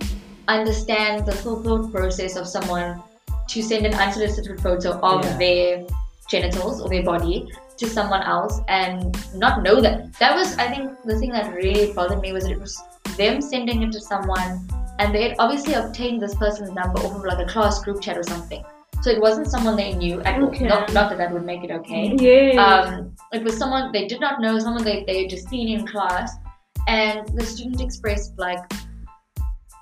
understand 0.47 1.25
the 1.25 1.31
full 1.31 1.63
thought 1.63 1.91
process 1.91 2.35
of 2.35 2.47
someone 2.47 3.01
to 3.47 3.63
send 3.63 3.87
an 3.87 3.95
unsolicited 3.95 4.61
photo 4.61 4.99
of 4.99 5.25
yeah. 5.25 5.37
their 5.37 5.87
genitals 6.29 6.81
or 6.81 6.89
their 6.89 7.01
body 7.01 7.47
to 7.77 7.87
someone 7.87 8.21
else 8.21 8.59
and 8.67 9.17
not 9.35 9.63
know 9.63 9.81
that. 9.81 10.13
That 10.19 10.35
was, 10.35 10.55
I 10.57 10.67
think, 10.67 11.01
the 11.03 11.17
thing 11.17 11.31
that 11.31 11.51
really 11.51 11.91
bothered 11.93 12.21
me 12.21 12.31
was 12.31 12.45
it 12.45 12.59
was 12.59 12.79
them 13.17 13.41
sending 13.41 13.81
it 13.81 13.91
to 13.93 13.99
someone 13.99 14.67
and 14.99 15.13
they 15.13 15.29
had 15.29 15.35
obviously 15.39 15.73
obtained 15.73 16.21
this 16.21 16.35
person's 16.35 16.71
number 16.71 16.99
off 16.99 17.15
of 17.15 17.23
like 17.23 17.39
a 17.39 17.49
class 17.49 17.83
group 17.83 18.01
chat 18.01 18.17
or 18.17 18.23
something. 18.23 18.63
So 19.01 19.09
it 19.09 19.19
wasn't 19.19 19.47
someone 19.47 19.75
they 19.75 19.93
knew 19.93 20.21
at 20.21 20.41
okay. 20.41 20.69
all. 20.69 20.69
Not, 20.69 20.93
not 20.93 21.09
that 21.09 21.17
that 21.17 21.33
would 21.33 21.45
make 21.45 21.63
it 21.63 21.71
okay. 21.71 22.15
Yeah. 22.17 22.63
Um, 22.63 23.15
it 23.33 23.43
was 23.43 23.57
someone 23.57 23.91
they 23.91 24.07
did 24.07 24.21
not 24.21 24.39
know, 24.39 24.57
someone 24.59 24.83
they, 24.83 25.03
they 25.05 25.23
had 25.23 25.29
just 25.29 25.49
seen 25.49 25.67
in 25.67 25.85
class. 25.85 26.31
And 26.87 27.27
the 27.29 27.45
student 27.45 27.81
expressed 27.81 28.33
like 28.37 28.59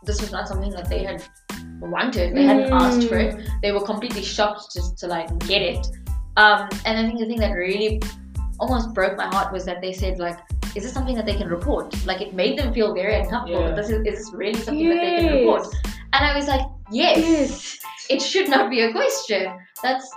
this 0.03 0.19
was 0.21 0.31
not 0.31 0.47
something 0.47 0.71
that 0.71 0.89
they 0.89 1.03
had 1.03 1.23
wanted. 1.79 2.35
They 2.35 2.45
hadn't 2.45 2.71
mm. 2.71 2.81
asked 2.81 3.07
for 3.07 3.17
it. 3.17 3.47
They 3.61 3.71
were 3.71 3.85
completely 3.85 4.23
shocked 4.23 4.73
just 4.73 4.97
to 4.99 5.07
like 5.07 5.37
get 5.39 5.61
it. 5.61 5.87
Um, 6.37 6.67
and 6.85 6.97
I 6.97 7.05
think 7.05 7.19
the 7.19 7.27
thing 7.27 7.39
that 7.39 7.51
really 7.51 8.01
almost 8.59 8.93
broke 8.93 9.17
my 9.17 9.27
heart 9.27 9.51
was 9.53 9.65
that 9.65 9.81
they 9.81 9.93
said 9.93 10.17
like, 10.17 10.39
is 10.75 10.83
this 10.83 10.93
something 10.93 11.15
that 11.15 11.25
they 11.25 11.35
can 11.35 11.47
report? 11.47 11.93
Like 12.05 12.21
it 12.21 12.33
made 12.33 12.57
them 12.57 12.73
feel 12.73 12.93
very 12.93 13.19
uncomfortable. 13.19 13.69
Yeah. 13.69 13.75
This 13.75 13.89
is, 13.89 14.05
is 14.05 14.25
this 14.25 14.33
really 14.33 14.59
something 14.59 14.85
yes. 14.85 14.95
that 14.95 15.01
they 15.01 15.27
can 15.27 15.37
report? 15.37 15.67
And 16.13 16.25
I 16.25 16.35
was 16.35 16.47
like, 16.47 16.65
yes. 16.91 17.17
yes 17.17 17.81
it 18.09 18.21
should 18.21 18.49
not 18.49 18.69
be 18.69 18.81
a 18.81 18.91
question. 18.91 19.57
That's 19.81 20.11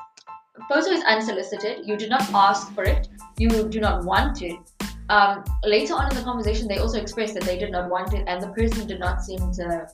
photo 0.69 0.91
is 0.91 1.03
unsolicited. 1.05 1.87
You 1.87 1.97
did 1.97 2.11
not 2.11 2.23
ask 2.35 2.73
for 2.75 2.85
it. 2.85 3.09
You 3.39 3.49
do 3.69 3.81
not 3.81 4.05
want 4.05 4.43
it. 4.43 4.59
Um, 5.09 5.45
later 5.65 5.95
on 5.95 6.11
in 6.11 6.17
the 6.17 6.23
conversation, 6.23 6.67
they 6.67 6.79
also 6.79 6.99
expressed 7.01 7.35
that 7.35 7.45
they 7.45 7.59
did 7.59 7.71
not 7.71 7.91
want 7.91 8.15
it, 8.15 8.25
and 8.27 8.43
the 8.43 8.49
person 8.49 8.87
did 8.87 9.01
not 9.01 9.23
seem 9.23 9.53
to 9.53 9.87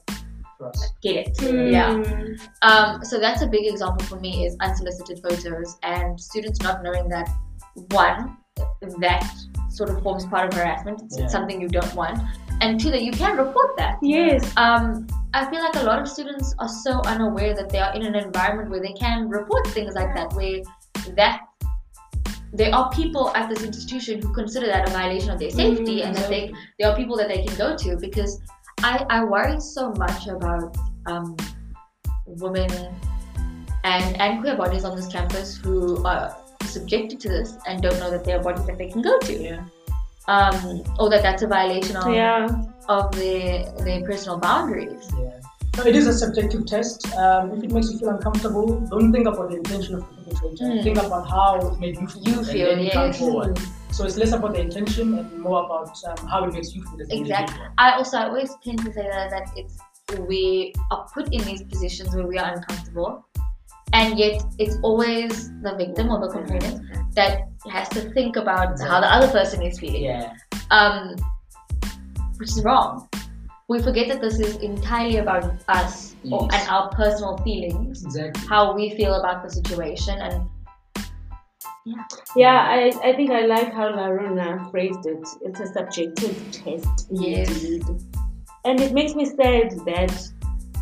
get 1.02 1.16
it. 1.16 1.36
Mm. 1.38 1.72
Yeah. 1.72 2.36
Um, 2.62 3.04
so 3.04 3.18
that's 3.18 3.42
a 3.42 3.46
big 3.46 3.66
example 3.66 4.06
for 4.06 4.20
me 4.20 4.46
is 4.46 4.56
unsolicited 4.60 5.20
photos 5.22 5.78
and 5.82 6.20
students 6.20 6.60
not 6.60 6.82
knowing 6.82 7.08
that 7.08 7.28
one 7.90 8.36
that 9.00 9.30
sort 9.68 9.90
of 9.90 10.02
forms 10.02 10.26
part 10.26 10.52
of 10.52 10.58
harassment. 10.58 11.02
It's, 11.02 11.18
yeah. 11.18 11.26
something 11.26 11.60
you 11.60 11.68
don't 11.68 11.94
want, 11.94 12.18
and 12.60 12.80
two 12.80 12.90
that 12.90 13.02
you 13.02 13.12
can 13.12 13.36
report 13.36 13.76
that. 13.76 13.98
Yes. 14.02 14.52
Um, 14.56 15.06
I 15.32 15.48
feel 15.50 15.62
like 15.62 15.76
a 15.76 15.84
lot 15.84 16.00
of 16.00 16.08
students 16.08 16.54
are 16.58 16.68
so 16.68 17.00
unaware 17.02 17.54
that 17.54 17.70
they 17.70 17.78
are 17.78 17.94
in 17.94 18.04
an 18.04 18.14
environment 18.14 18.70
where 18.70 18.80
they 18.80 18.92
can 18.94 19.28
report 19.28 19.66
things 19.68 19.94
like 19.94 20.14
that, 20.14 20.32
where 20.32 20.62
that 21.16 21.42
there 22.52 22.74
are 22.74 22.90
people 22.90 23.30
at 23.36 23.48
this 23.48 23.62
institution 23.62 24.20
who 24.20 24.32
consider 24.34 24.66
that 24.66 24.88
a 24.88 24.92
violation 24.92 25.30
of 25.30 25.38
their 25.38 25.50
safety, 25.50 25.98
mm-hmm. 25.98 26.08
and 26.08 26.16
that 26.16 26.28
they 26.28 26.52
there 26.78 26.90
are 26.90 26.96
people 26.96 27.16
that 27.16 27.28
they 27.28 27.44
can 27.44 27.56
go 27.56 27.76
to 27.76 27.96
because 27.96 28.40
I 28.78 29.06
I 29.08 29.24
worry 29.24 29.60
so 29.60 29.92
much 29.92 30.26
about 30.26 30.76
um, 31.06 31.36
women 32.26 32.70
and 33.84 34.20
and 34.20 34.40
queer 34.40 34.56
bodies 34.56 34.84
on 34.84 34.96
this 34.96 35.06
campus 35.06 35.56
who 35.56 36.04
are 36.04 36.36
subjected 36.70 37.20
to 37.20 37.28
this 37.28 37.56
and 37.66 37.82
don't 37.82 37.98
know 37.98 38.10
that 38.10 38.24
there 38.24 38.38
are 38.38 38.42
bodies 38.42 38.66
that 38.66 38.78
they 38.78 38.88
can 38.88 39.02
go 39.02 39.18
to. 39.18 39.32
Yeah. 39.32 39.64
Um, 40.28 40.84
or 40.98 41.10
that 41.10 41.22
that's 41.22 41.42
a 41.42 41.46
violation 41.46 41.96
of 41.96 42.14
yeah 42.14 42.46
of 42.88 43.10
the 43.12 43.72
the 43.84 44.04
personal 44.06 44.38
boundaries. 44.38 45.10
Yeah. 45.18 45.40
No, 45.76 45.84
it 45.86 45.94
is 45.94 46.06
a 46.06 46.12
subjective 46.12 46.66
test. 46.66 47.12
Um, 47.14 47.52
if 47.52 47.64
it 47.64 47.70
makes 47.70 47.90
you 47.90 47.98
feel 47.98 48.10
uncomfortable, 48.10 48.80
don't 48.90 49.12
think 49.12 49.26
about 49.26 49.50
the 49.50 49.56
intention 49.56 49.94
of 49.94 50.00
the 50.00 50.34
perpetrator. 50.34 50.64
Mm. 50.64 50.82
Think 50.82 50.98
about 50.98 51.28
how 51.28 51.58
it 51.68 51.78
made 51.78 51.96
you 51.96 52.08
feel. 52.08 52.22
You 52.24 52.44
feel, 52.44 52.70
and 52.72 52.82
yes. 52.82 52.92
come 52.92 53.12
forward. 53.12 53.58
So 53.92 54.04
it's 54.04 54.16
less 54.16 54.32
about 54.32 54.54
the 54.54 54.60
intention 54.60 55.18
and 55.18 55.38
more 55.38 55.64
about 55.64 55.96
um, 56.06 56.26
how 56.26 56.44
it 56.44 56.52
makes 56.52 56.74
you 56.74 56.82
feel. 56.84 57.06
exactly. 57.08 57.64
I 57.78 57.92
also 57.92 58.18
I 58.18 58.24
always 58.26 58.52
tend 58.64 58.84
to 58.84 58.92
say 58.92 59.02
that, 59.02 59.30
that 59.30 59.48
it's 59.56 59.78
we 60.18 60.74
are 60.90 61.08
put 61.14 61.32
in 61.32 61.44
these 61.44 61.62
positions 61.62 62.14
where 62.14 62.26
we 62.26 62.38
are 62.38 62.52
uncomfortable, 62.52 63.26
and 63.92 64.18
yet 64.18 64.42
it's 64.58 64.76
always 64.82 65.50
the 65.62 65.74
victim 65.76 66.10
or 66.10 66.20
the 66.20 66.32
complainant 66.32 66.82
that 67.14 67.48
has 67.70 67.88
to 67.90 68.10
think 68.12 68.36
about 68.36 68.80
how 68.80 69.00
the 69.00 69.12
other 69.12 69.28
person 69.28 69.62
is 69.62 69.78
feeling. 69.78 70.04
Yeah. 70.04 70.34
Um, 70.70 71.16
which 72.36 72.50
is 72.50 72.62
wrong. 72.64 73.08
We 73.68 73.80
forget 73.82 74.08
that 74.08 74.20
this 74.20 74.40
is 74.40 74.56
entirely 74.56 75.18
about 75.18 75.44
us 75.68 76.16
yes. 76.22 76.32
or, 76.32 76.48
and 76.52 76.68
our 76.68 76.88
personal 76.90 77.36
feelings, 77.38 78.04
exactly. 78.04 78.46
how 78.48 78.74
we 78.74 78.96
feel 78.96 79.14
about 79.14 79.42
the 79.44 79.50
situation, 79.50 80.18
and 80.18 80.48
yeah. 81.86 82.04
Yeah, 82.36 82.66
I, 82.68 82.92
I 83.02 83.16
think 83.16 83.30
I 83.30 83.46
like 83.46 83.72
how 83.72 83.90
Larona 83.90 84.70
phrased 84.70 85.06
it. 85.06 85.26
It's 85.42 85.60
a 85.60 85.66
subjective 85.66 86.36
test, 86.52 87.08
yes. 87.10 87.48
indeed. 87.48 87.84
And 88.64 88.80
it 88.80 88.92
makes 88.92 89.14
me 89.14 89.24
sad 89.24 89.70
that 89.86 90.30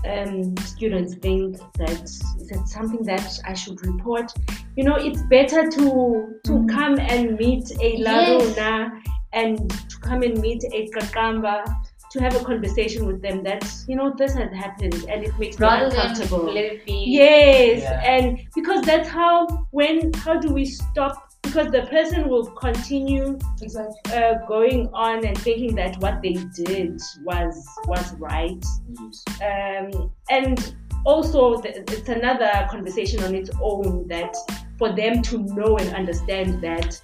um, 0.06 0.56
students 0.58 1.14
think 1.14 1.58
that 1.74 2.02
is 2.02 2.50
it 2.50 2.66
something 2.68 3.02
that 3.04 3.38
I 3.44 3.54
should 3.54 3.84
report. 3.84 4.32
You 4.76 4.84
know, 4.84 4.96
it's 4.96 5.22
better 5.22 5.68
to 5.68 6.40
to 6.44 6.52
mm. 6.52 6.68
come 6.68 6.98
and 6.98 7.36
meet 7.36 7.70
a 7.80 7.98
Larona 8.02 9.02
yes 9.04 9.14
and 9.32 9.70
to 9.70 9.98
come 10.00 10.22
and 10.22 10.38
meet 10.40 10.64
a 10.72 10.88
Qaqamba 10.88 11.64
to 12.10 12.20
have 12.20 12.34
a 12.34 12.42
conversation 12.42 13.06
with 13.06 13.20
them 13.20 13.42
that 13.42 13.70
you 13.86 13.94
know 13.94 14.14
this 14.16 14.32
has 14.32 14.50
happened 14.52 15.04
and 15.10 15.24
it 15.24 15.38
makes 15.38 15.60
Rather 15.60 15.90
me 15.90 15.96
uncomfortable. 15.96 16.46
Than 16.46 16.54
let 16.54 16.64
it 16.64 16.86
be. 16.86 17.04
Yes, 17.06 17.82
yeah. 17.82 18.10
and 18.10 18.40
because 18.54 18.82
that's 18.82 19.08
how 19.08 19.46
when 19.70 20.12
how 20.14 20.38
do 20.38 20.52
we 20.52 20.64
stop? 20.64 21.24
Because 21.58 21.72
the 21.72 21.86
person 21.88 22.28
will 22.28 22.46
continue 22.46 23.36
exactly. 23.60 24.12
uh, 24.12 24.34
going 24.46 24.88
on 24.92 25.26
and 25.26 25.36
thinking 25.36 25.74
that 25.74 25.96
what 25.98 26.22
they 26.22 26.34
did 26.54 27.00
was 27.24 27.66
was 27.86 28.12
right, 28.12 28.64
yes. 28.86 29.24
um, 29.42 30.12
and 30.30 30.76
also 31.04 31.60
it's 31.64 32.08
another 32.08 32.68
conversation 32.70 33.24
on 33.24 33.34
its 33.34 33.50
own 33.60 34.06
that 34.06 34.36
for 34.78 34.92
them 34.92 35.20
to 35.22 35.38
know 35.38 35.76
and 35.78 35.92
understand 35.96 36.62
that 36.62 37.02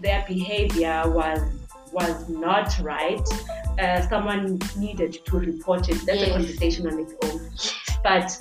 their 0.00 0.22
behavior 0.28 1.04
was 1.06 1.40
was 1.90 2.28
not 2.28 2.78
right, 2.80 3.26
uh, 3.78 4.06
someone 4.06 4.60
needed 4.76 5.24
to 5.24 5.38
report 5.38 5.88
it. 5.88 6.04
That's 6.04 6.20
yes. 6.20 6.28
a 6.28 6.32
conversation 6.32 6.86
on 6.88 6.98
its 7.00 7.14
own. 7.24 7.40
But 8.04 8.38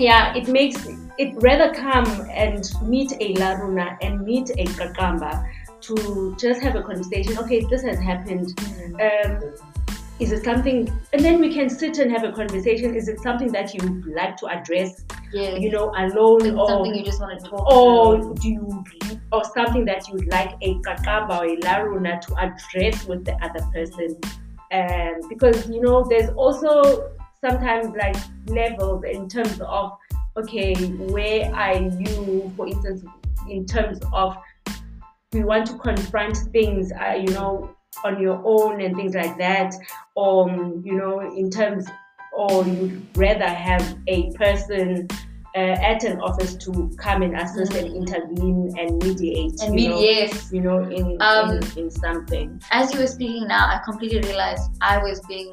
yeah, 0.00 0.34
it 0.34 0.48
makes 0.48 0.88
it 1.18 1.34
rather 1.42 1.72
come 1.74 2.06
and 2.30 2.64
meet 2.82 3.12
a 3.20 3.34
Larona 3.34 3.96
and 4.02 4.22
meet 4.22 4.50
a 4.50 4.64
Qaqamba 4.78 5.46
to 5.82 6.36
just 6.40 6.60
have 6.62 6.76
a 6.76 6.82
conversation. 6.82 7.38
Okay, 7.38 7.60
this 7.70 7.82
has 7.82 7.98
happened. 7.98 8.48
Mm-hmm. 8.56 9.32
Um, 9.32 9.54
is 10.20 10.32
it 10.32 10.44
something 10.44 10.86
and 11.14 11.24
then 11.24 11.40
we 11.40 11.52
can 11.52 11.70
sit 11.70 11.96
and 11.98 12.10
have 12.12 12.24
a 12.24 12.32
conversation 12.32 12.94
is 12.94 13.08
it 13.08 13.18
something 13.20 13.50
that 13.50 13.72
you 13.72 13.80
would 13.82 14.14
like 14.14 14.36
to 14.36 14.46
address 14.48 15.02
Yeah. 15.32 15.54
you 15.56 15.70
know 15.70 15.86
alone 15.96 16.44
It's 16.44 16.54
or 16.58 16.68
something 16.68 16.94
you 16.94 17.02
just 17.02 17.20
want 17.22 17.40
to 17.42 17.48
talk 17.48 17.72
or 17.72 18.20
through. 18.20 18.34
do 18.34 18.48
you 18.48 18.84
or 19.32 19.42
something 19.44 19.86
that 19.86 20.06
you'd 20.08 20.28
like 20.30 20.52
a 20.60 20.74
Qaqamba 20.86 21.40
or 21.40 21.46
a 21.46 21.56
Larona 21.56 22.20
to 22.26 22.34
address 22.36 23.06
with 23.06 23.24
the 23.24 23.34
other 23.42 23.64
person 23.72 24.18
um, 24.72 25.28
because 25.30 25.66
you 25.70 25.80
know 25.80 26.04
there's 26.06 26.28
also 26.36 27.10
sometimes 27.42 27.94
like 27.96 28.16
levels 28.46 29.04
in 29.04 29.28
terms 29.28 29.60
of 29.62 29.92
okay 30.36 30.74
where 30.74 31.52
are 31.54 31.76
you 31.76 32.52
for 32.56 32.66
instance 32.66 33.02
in 33.48 33.64
terms 33.66 33.98
of 34.12 34.36
we 35.32 35.42
want 35.44 35.66
to 35.66 35.76
confront 35.78 36.36
things 36.52 36.92
uh, 36.92 37.14
you 37.14 37.32
know 37.34 37.74
on 38.04 38.20
your 38.20 38.40
own 38.44 38.80
and 38.80 38.94
things 38.96 39.14
like 39.14 39.36
that 39.38 39.74
or 40.14 40.48
um, 40.50 40.82
you 40.84 40.94
know 40.96 41.20
in 41.20 41.50
terms 41.50 41.86
or 42.32 42.64
you'd 42.64 43.02
rather 43.16 43.48
have 43.48 43.96
a 44.06 44.30
person 44.32 45.08
uh, 45.56 45.58
at 45.58 46.04
an 46.04 46.20
office 46.20 46.54
to 46.54 46.90
come 46.96 47.22
and 47.22 47.36
assist 47.36 47.72
and 47.74 47.92
intervene 47.92 48.72
and 48.78 49.02
mediate 49.02 49.60
And 49.62 49.74
know, 49.74 50.00
yes. 50.00 50.50
you 50.52 50.60
know 50.60 50.82
in, 50.84 51.16
Um, 51.20 51.50
in 51.50 51.78
in 51.78 51.90
something 51.90 52.62
As 52.70 52.92
you 52.92 53.00
were 53.00 53.08
speaking 53.08 53.48
now, 53.48 53.66
I 53.66 53.80
completely 53.84 54.20
realized 54.20 54.70
I 54.80 54.98
was 54.98 55.20
being 55.26 55.50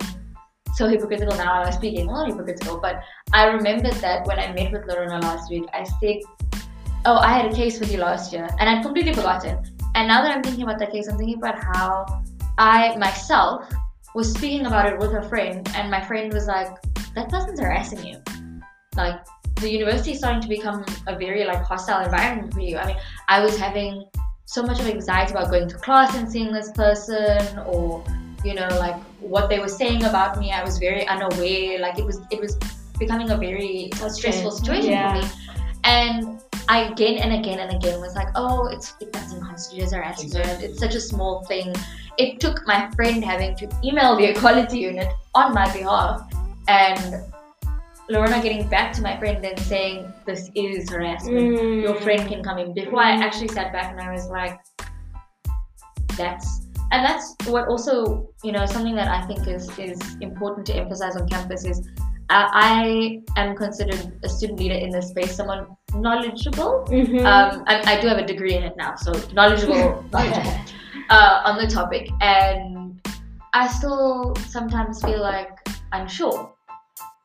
so 0.77 0.87
hypocritical 0.87 1.35
now. 1.35 1.53
I 1.53 1.65
was 1.65 1.75
speaking, 1.75 2.05
not 2.05 2.27
hypocritical, 2.27 2.79
but 2.79 3.01
I 3.33 3.47
remembered 3.47 3.95
that 3.95 4.27
when 4.27 4.37
I 4.37 4.53
met 4.53 4.71
with 4.71 4.83
Larona 4.83 5.21
last 5.23 5.49
week, 5.49 5.65
I 5.73 5.83
said, 5.83 6.21
Oh, 7.05 7.17
I 7.17 7.33
had 7.33 7.51
a 7.51 7.55
case 7.55 7.79
with 7.79 7.91
you 7.91 7.97
last 7.97 8.31
year, 8.31 8.47
and 8.59 8.69
I'd 8.69 8.83
completely 8.83 9.13
forgotten. 9.13 9.57
And 9.95 10.07
now 10.07 10.21
that 10.21 10.31
I'm 10.31 10.43
thinking 10.43 10.63
about 10.63 10.77
that 10.79 10.91
case, 10.91 11.07
I'm 11.07 11.17
thinking 11.17 11.37
about 11.37 11.57
how 11.57 12.23
I 12.59 12.95
myself 12.97 13.73
was 14.13 14.31
speaking 14.33 14.67
about 14.67 14.91
it 14.91 14.99
with 14.99 15.13
a 15.13 15.27
friend, 15.27 15.67
and 15.73 15.89
my 15.89 16.03
friend 16.05 16.31
was 16.31 16.45
like, 16.45 16.69
That 17.15 17.29
person's 17.29 17.59
harassing 17.59 18.05
you. 18.05 18.21
Like, 18.95 19.19
the 19.55 19.71
university 19.71 20.11
is 20.11 20.19
starting 20.19 20.41
to 20.41 20.47
become 20.47 20.85
a 21.07 21.17
very 21.17 21.43
like 21.45 21.63
hostile 21.63 22.05
environment 22.05 22.53
for 22.53 22.59
you. 22.59 22.77
I 22.77 22.85
mean, 22.85 22.97
I 23.27 23.43
was 23.43 23.57
having 23.57 24.05
so 24.45 24.61
much 24.61 24.79
of 24.79 24.87
anxiety 24.87 25.31
about 25.31 25.49
going 25.49 25.67
to 25.69 25.75
class 25.77 26.15
and 26.15 26.31
seeing 26.31 26.53
this 26.53 26.71
person 26.71 27.59
or 27.65 28.03
you 28.45 28.53
know 28.53 28.67
like 28.79 28.95
what 29.19 29.49
they 29.49 29.59
were 29.59 29.67
saying 29.67 30.03
about 30.03 30.39
me 30.39 30.51
i 30.51 30.63
was 30.63 30.77
very 30.77 31.07
unaware 31.07 31.79
like 31.79 31.97
it 31.97 32.05
was 32.05 32.19
it 32.31 32.39
was 32.39 32.57
becoming 32.99 33.29
a 33.31 33.37
very 33.37 33.89
stressful 34.09 34.51
situation 34.51 34.91
Yeah. 34.91 35.21
for 35.21 35.27
me 35.27 35.31
and 35.83 36.39
i 36.69 36.83
again 36.91 37.17
and 37.17 37.33
again 37.33 37.59
and 37.59 37.75
again 37.75 37.99
was 37.99 38.15
like 38.15 38.27
oh 38.35 38.67
it's 38.67 38.93
it 38.99 39.11
doesn't 39.13 39.41
constitute 39.41 39.83
as 39.85 39.93
harassment 39.93 40.35
Exactly. 40.35 40.65
it's 40.67 40.79
such 40.79 40.95
a 40.95 41.01
small 41.01 41.43
thing 41.45 41.73
it 42.17 42.39
took 42.39 42.65
my 42.65 42.89
friend 42.91 43.23
having 43.23 43.55
to 43.57 43.69
email 43.83 44.15
the 44.15 44.25
equality 44.25 44.79
unit 44.79 45.07
on 45.35 45.53
my 45.53 45.71
behalf 45.71 46.21
and 46.67 47.23
Larona 48.09 48.41
getting 48.41 48.67
back 48.69 48.93
to 48.93 49.01
my 49.01 49.17
friend 49.17 49.43
and 49.45 49.59
saying 49.59 50.11
this 50.25 50.49
is 50.55 50.89
harassment 50.89 51.81
your 51.81 51.93
mm. 51.93 52.03
friend 52.03 52.27
can 52.27 52.41
come 52.41 52.57
in. 52.57 52.73
Before 52.73 53.01
I 53.01 53.11
actually 53.11 53.49
sat 53.49 53.73
back 53.73 53.91
and 53.91 53.99
I 53.99 54.13
was 54.13 54.27
like, 54.27 54.57
that's 56.15 56.66
and 56.91 57.05
that's 57.05 57.35
what 57.47 57.67
also 57.67 58.29
you 58.43 58.51
know 58.51 58.65
something 58.65 58.95
that 58.95 59.07
I 59.07 59.25
think 59.27 59.47
is 59.47 59.69
is 59.77 59.99
important 60.21 60.65
to 60.67 60.73
emphasize 60.75 61.15
on 61.15 61.27
campus 61.27 61.65
is 61.65 61.79
uh, 62.29 62.47
I 62.51 63.21
am 63.37 63.55
considered 63.55 64.19
a 64.23 64.27
student 64.29 64.59
leader 64.59 64.75
in 64.75 64.89
this 64.89 65.09
space, 65.09 65.33
someone 65.35 65.65
knowledgeable. 65.95 66.85
Mhm. 66.89 67.19
Um, 67.25 67.63
I, 67.67 67.95
I 67.97 68.01
do 68.01 68.07
have 68.09 68.17
a 68.17 68.25
degree 68.25 68.55
in 68.55 68.63
it 68.63 68.75
now, 68.77 68.95
so 68.95 69.13
knowledgeable, 69.33 70.03
knowledgeable 70.11 70.53
uh, 71.09 71.41
on 71.45 71.57
the 71.57 71.67
topic, 71.67 72.09
and 72.19 72.99
I 73.53 73.67
still 73.69 74.35
sometimes 74.49 75.01
feel 75.01 75.21
like 75.21 75.51
unsure. 75.93 76.51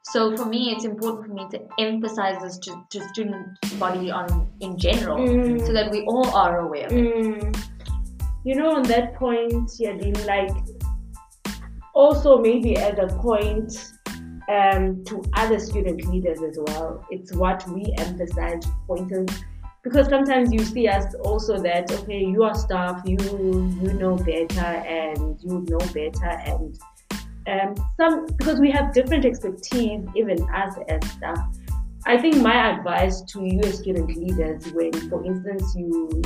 So 0.05 0.37
for 0.37 0.45
me, 0.45 0.73
it's 0.73 0.85
important 0.85 1.27
for 1.27 1.33
me 1.33 1.47
to 1.51 1.61
emphasize 1.79 2.41
this 2.43 2.59
to, 2.59 2.85
to 2.91 3.09
student 3.09 3.47
body 3.81 4.11
on 4.11 4.47
in 4.61 4.77
general, 4.79 5.19
Mm. 5.19 5.67
so 5.67 5.73
that 5.73 5.91
we 5.91 6.03
all 6.07 6.29
are 6.37 6.61
aware. 6.61 6.87
of 6.87 6.93
it. 6.93 7.15
Mm. 7.15 7.59
You 8.45 8.57
know, 8.57 8.75
on 8.75 8.83
that 8.85 9.15
point, 9.15 9.69
Yaadein, 9.81 10.27
like 10.27 10.51
also 11.95 12.39
maybe 12.39 12.77
at 12.77 12.99
a 12.99 13.07
point 13.07 13.93
um, 14.49 15.05
to 15.05 15.23
other 15.35 15.59
student 15.61 16.05
leaders 16.07 16.43
as 16.43 16.59
well. 16.67 17.07
It's 17.11 17.33
what 17.33 17.67
we 17.69 17.95
emphasize, 17.99 18.65
instance, 18.97 19.43
because 19.85 20.09
sometimes 20.09 20.53
you 20.53 20.61
see 20.61 20.89
us 20.89 21.15
also 21.25 21.61
that 21.63 21.91
okay, 21.93 22.25
you 22.25 22.43
are 22.43 22.55
staff, 22.55 23.03
you 23.05 23.19
you 23.81 23.93
know 23.95 24.17
better, 24.17 24.61
and 24.61 25.41
you 25.43 25.65
know 25.69 25.79
better, 25.93 26.31
and 26.47 26.79
um, 27.47 27.75
some 27.97 28.27
because 28.27 28.61
we 28.61 28.71
have 28.71 28.93
different 28.93 29.25
expertise, 29.25 30.05
even 30.17 30.43
us 30.51 30.75
as 30.89 31.11
staff. 31.13 31.47
I 32.05 32.19
think 32.19 32.37
my 32.37 32.71
advice 32.71 33.23
to 33.23 33.45
you 33.45 33.61
as 33.61 33.79
student 33.79 34.09
leaders, 34.17 34.73
when, 34.73 34.93
for 35.09 35.25
instance, 35.25 35.73
you 35.77 36.23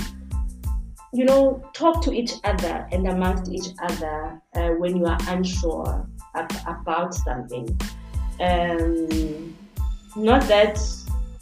you 1.13 1.25
know, 1.25 1.63
talk 1.73 2.03
to 2.05 2.13
each 2.13 2.35
other 2.45 2.87
and 2.93 3.09
amongst 3.09 3.51
each 3.51 3.69
other 3.83 4.41
uh, 4.55 4.71
when 4.71 4.97
you 4.97 5.07
are 5.07 5.19
unsure 5.29 6.07
ab- 6.35 6.53
about 6.67 7.15
something. 7.15 7.69
Um, 8.41 9.57
not 10.17 10.43
that, 10.49 10.79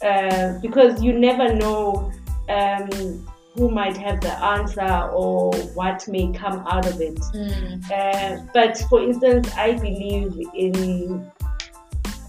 uh, 0.01 0.59
because 0.61 1.01
you 1.01 1.17
never 1.17 1.53
know 1.53 2.11
um, 2.49 3.27
who 3.55 3.69
might 3.69 3.97
have 3.97 4.21
the 4.21 4.31
answer 4.43 5.09
or 5.13 5.53
what 5.73 6.07
may 6.07 6.31
come 6.33 6.65
out 6.67 6.85
of 6.85 6.99
it. 7.01 7.15
Mm. 7.33 7.91
Uh, 7.91 8.43
but 8.53 8.77
for 8.89 9.01
instance, 9.01 9.49
I 9.55 9.73
believe 9.73 10.37
in, 10.53 11.31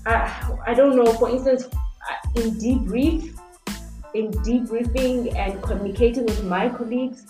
uh, 0.07 0.57
I 0.67 0.75
don't 0.75 0.97
know, 0.97 1.13
for 1.15 1.31
instance, 1.31 1.67
uh, 1.67 2.41
in 2.41 2.53
debrief, 2.53 3.37
in 4.17 4.31
debriefing 4.47 5.37
and 5.37 5.63
communicating 5.63 6.25
with 6.25 6.45
my 6.45 6.69
colleagues 6.69 7.27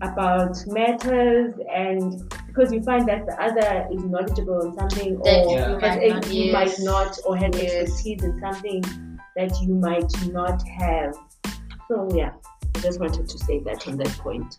about 0.00 0.56
matters 0.66 1.54
and 1.72 2.22
because 2.46 2.72
you 2.72 2.82
find 2.82 3.08
that 3.08 3.26
the 3.26 3.34
other 3.42 3.88
is 3.92 4.04
knowledgeable 4.04 4.66
on 4.66 4.78
something 4.78 5.16
or 5.16 5.80
has 5.80 5.96
might 5.96 6.08
not, 6.08 6.32
you 6.32 6.52
might 6.52 6.78
not 6.80 7.18
or 7.24 7.36
has 7.36 7.50
Yes. 7.54 7.82
expertise 7.82 8.22
in 8.22 8.40
something 8.40 8.84
that 9.36 9.60
you 9.60 9.74
might 9.74 10.12
not 10.32 10.62
have. 10.68 11.14
So 11.88 12.08
yeah, 12.14 12.32
I 12.76 12.80
just 12.80 13.00
wanted 13.00 13.28
to 13.28 13.38
say 13.38 13.60
that 13.60 13.88
on 13.88 13.96
that 13.96 14.12
point. 14.18 14.56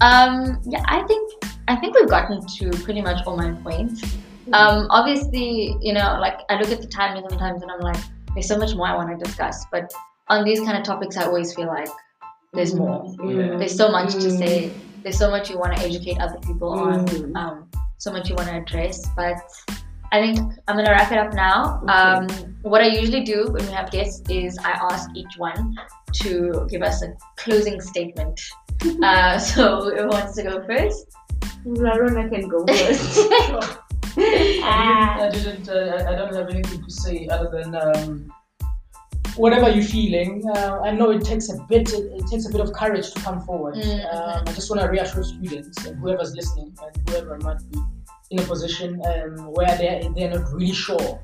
Um, 0.00 0.60
yeah, 0.64 0.82
I 0.86 1.02
think 1.06 1.32
I 1.68 1.76
think 1.76 1.94
we've 1.94 2.08
gotten 2.08 2.44
to 2.46 2.70
pretty 2.82 3.00
much 3.00 3.24
all 3.26 3.36
my 3.36 3.52
points. 3.62 4.02
Um, 4.52 4.86
obviously, 4.90 5.76
you 5.80 5.92
know, 5.92 6.18
like 6.20 6.40
I 6.50 6.60
look 6.60 6.70
at 6.70 6.80
the 6.80 6.88
time 6.88 7.22
sometimes 7.28 7.62
and 7.62 7.70
I'm 7.70 7.80
like, 7.80 8.02
there's 8.34 8.46
so 8.46 8.58
much 8.58 8.74
more 8.74 8.86
I 8.86 8.94
want 8.96 9.18
to 9.18 9.24
discuss. 9.24 9.64
But 9.72 9.92
on 10.28 10.44
these 10.44 10.60
kind 10.60 10.76
of 10.76 10.84
topics, 10.84 11.16
I 11.16 11.24
always 11.24 11.54
feel 11.54 11.66
like 11.66 11.88
there's 12.52 12.74
more. 12.74 13.04
Mm. 13.18 13.58
There's 13.58 13.76
so 13.76 13.90
much 13.90 14.14
to 14.14 14.30
say. 14.30 14.72
There's 15.02 15.18
so 15.18 15.30
much 15.30 15.50
you 15.50 15.58
want 15.58 15.76
to 15.76 15.82
educate 15.82 16.18
other 16.18 16.38
people 16.38 16.70
on. 16.70 17.06
Mm. 17.06 17.36
Um, 17.36 17.70
so 17.98 18.10
much 18.12 18.28
you 18.28 18.34
want 18.34 18.48
to 18.48 18.56
address. 18.56 19.06
But 19.16 19.36
I 20.12 20.20
think 20.20 20.38
I'm 20.68 20.76
gonna 20.76 20.90
wrap 20.90 21.12
it 21.12 21.18
up 21.18 21.34
now. 21.34 21.80
Okay. 21.82 21.92
Um, 21.92 22.56
what 22.62 22.80
I 22.80 22.86
usually 22.86 23.24
do 23.24 23.48
when 23.50 23.66
we 23.66 23.72
have 23.72 23.90
guests 23.90 24.22
is 24.30 24.56
I 24.58 24.70
ask 24.70 25.10
each 25.14 25.36
one 25.36 25.76
to 26.22 26.66
give 26.70 26.82
us 26.82 27.02
a 27.02 27.14
closing 27.36 27.80
statement. 27.80 28.40
uh, 29.02 29.38
so 29.38 29.90
who 29.94 30.08
wants 30.08 30.36
to 30.36 30.42
go 30.44 30.64
first? 30.66 31.06
Larona 31.66 32.30
can 32.30 32.48
go 32.48 32.64
first. 32.68 33.18
I 34.16 35.28
didn't. 35.32 35.68
Uh, 35.68 36.06
I 36.08 36.14
don't 36.14 36.34
have 36.34 36.48
anything 36.48 36.82
to 36.82 36.90
say 36.90 37.26
other 37.28 37.50
than 37.50 37.74
um, 37.74 38.32
whatever 39.36 39.68
you're 39.70 39.84
feeling. 39.84 40.42
Uh, 40.54 40.80
I 40.82 40.90
know 40.92 41.10
it 41.10 41.24
takes 41.24 41.48
a 41.50 41.56
bit. 41.68 41.92
It, 41.92 42.04
it 42.18 42.26
takes 42.30 42.46
a 42.48 42.52
bit 42.52 42.60
of 42.60 42.72
courage 42.72 43.10
to 43.12 43.20
come 43.20 43.40
forward. 43.42 43.74
Mhm. 43.76 44.14
Um, 44.14 44.44
I 44.46 44.52
just 44.52 44.70
want 44.70 44.80
to 44.82 44.88
reassure 44.88 45.24
students 45.24 45.84
and 45.86 45.98
whoever's 45.98 46.34
listening 46.34 46.76
and 46.82 47.08
whoever 47.08 47.38
might 47.38 47.58
be 47.70 47.78
in 48.30 48.38
a 48.40 48.42
position 48.42 49.00
um, 49.06 49.52
where 49.52 49.76
they're 49.78 50.02
they're 50.14 50.30
not 50.38 50.52
really 50.52 50.72
sure. 50.72 51.20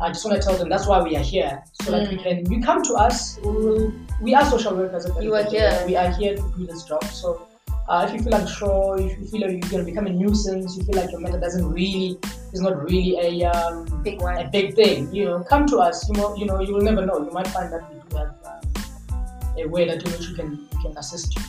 I 0.00 0.08
just 0.08 0.24
want 0.24 0.40
to 0.40 0.46
tell 0.46 0.56
them 0.56 0.68
that's 0.70 0.86
why 0.86 1.02
we 1.02 1.14
are 1.16 1.26
here, 1.34 1.62
so 1.82 1.90
that 1.92 2.08
we 2.10 2.16
Mm. 2.16 2.22
can. 2.22 2.50
You 2.52 2.62
come 2.62 2.82
to 2.82 2.94
us. 2.94 3.38
We, 3.44 3.50
will, 3.50 3.92
we 4.22 4.34
are 4.34 4.44
social 4.46 4.74
workers. 4.74 5.04
at 5.06 5.14
the 5.14 5.22
You 5.22 5.34
are 5.34 5.40
of 5.40 5.44
the 5.46 5.50
day. 5.52 5.58
here. 5.58 5.86
We 5.86 5.96
are 5.96 6.10
here 6.10 6.34
to 6.36 6.42
do 6.56 6.66
this 6.66 6.84
job. 6.84 7.04
So. 7.04 7.46
Uh, 7.86 8.06
if 8.08 8.14
you 8.14 8.22
feel 8.22 8.34
unsure, 8.34 8.98
if 8.98 9.18
you 9.18 9.26
feel 9.26 9.40
like 9.42 9.50
you're 9.50 9.70
going 9.70 9.84
to 9.84 9.90
become 9.90 10.06
a 10.06 10.10
nuisance, 10.10 10.76
you 10.76 10.84
feel 10.84 10.96
like 10.96 11.10
your 11.10 11.20
matter 11.20 11.38
doesn't 11.38 11.70
really, 11.70 12.18
is 12.52 12.60
not 12.60 12.82
really 12.82 13.18
a 13.18 13.50
um, 13.50 13.84
Big 14.02 14.20
a 14.20 14.48
big 14.52 14.74
thing. 14.74 15.12
You 15.14 15.24
know, 15.24 15.44
come 15.44 15.66
to 15.66 15.78
us. 15.78 16.06
You 16.08 16.14
know, 16.14 16.36
you 16.36 16.44
know, 16.44 16.60
you 16.60 16.74
will 16.74 16.82
never 16.82 17.06
know. 17.06 17.24
You 17.24 17.30
might 17.30 17.48
find 17.48 17.72
that 17.72 17.90
we 17.90 18.00
do 18.10 18.16
have 18.16 18.34
uh, 18.44 19.62
a 19.62 19.66
way 19.66 19.86
that 19.86 20.04
in 20.04 20.12
which 20.12 20.28
we 20.28 20.34
can 20.34 20.68
we 20.72 20.82
can 20.82 20.96
assist 20.98 21.34
you. 21.34 21.42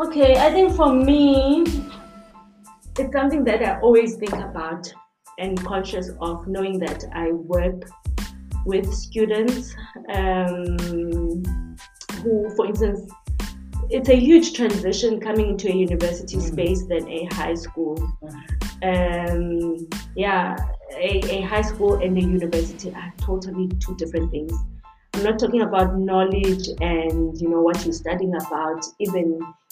Okay, 0.00 0.36
I 0.36 0.50
think 0.50 0.74
for 0.74 0.92
me, 0.92 1.64
it's 2.98 3.12
something 3.12 3.44
that 3.44 3.62
I 3.62 3.78
always 3.80 4.16
think 4.16 4.32
about 4.32 4.92
and 5.38 5.62
conscious 5.64 6.10
of 6.20 6.48
knowing 6.48 6.80
that 6.80 7.04
I 7.14 7.30
work 7.30 7.88
with 8.66 8.92
students 8.92 9.76
um, 10.12 10.76
who, 12.22 12.50
for 12.56 12.66
instance, 12.66 13.10
it's 13.92 14.08
a 14.08 14.16
huge 14.16 14.54
transition 14.54 15.20
coming 15.20 15.50
into 15.50 15.68
a 15.68 15.74
university 15.74 16.36
Mm. 16.38 16.52
space 16.52 16.86
than 16.86 17.06
a 17.08 17.24
high 17.34 17.54
school. 17.54 17.96
Um, 18.82 19.76
yeah, 20.16 20.56
a, 20.96 21.10
a 21.36 21.40
high 21.42 21.62
school 21.62 21.94
and 22.04 22.16
a 22.16 22.20
university 22.20 22.90
are 22.90 23.12
totally 23.18 23.68
two 23.84 23.94
different 23.96 24.30
things. 24.30 24.52
I'm 25.14 25.24
not 25.24 25.38
talking 25.38 25.62
about 25.62 25.98
knowledge 25.98 26.68
and 26.80 27.38
you 27.40 27.48
know 27.50 27.60
what 27.60 27.84
you're 27.84 27.92
studying 28.04 28.34
about, 28.34 28.80
even 28.98 29.26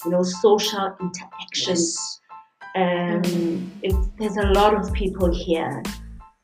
you 0.05 0.11
know 0.11 0.23
social 0.23 0.87
interactions. 1.01 1.87
Yes. 1.89 2.21
Um, 2.77 3.73
there's 4.19 4.37
a 4.37 4.49
lot 4.59 4.75
of 4.75 4.93
people 4.93 5.33
here, 5.33 5.83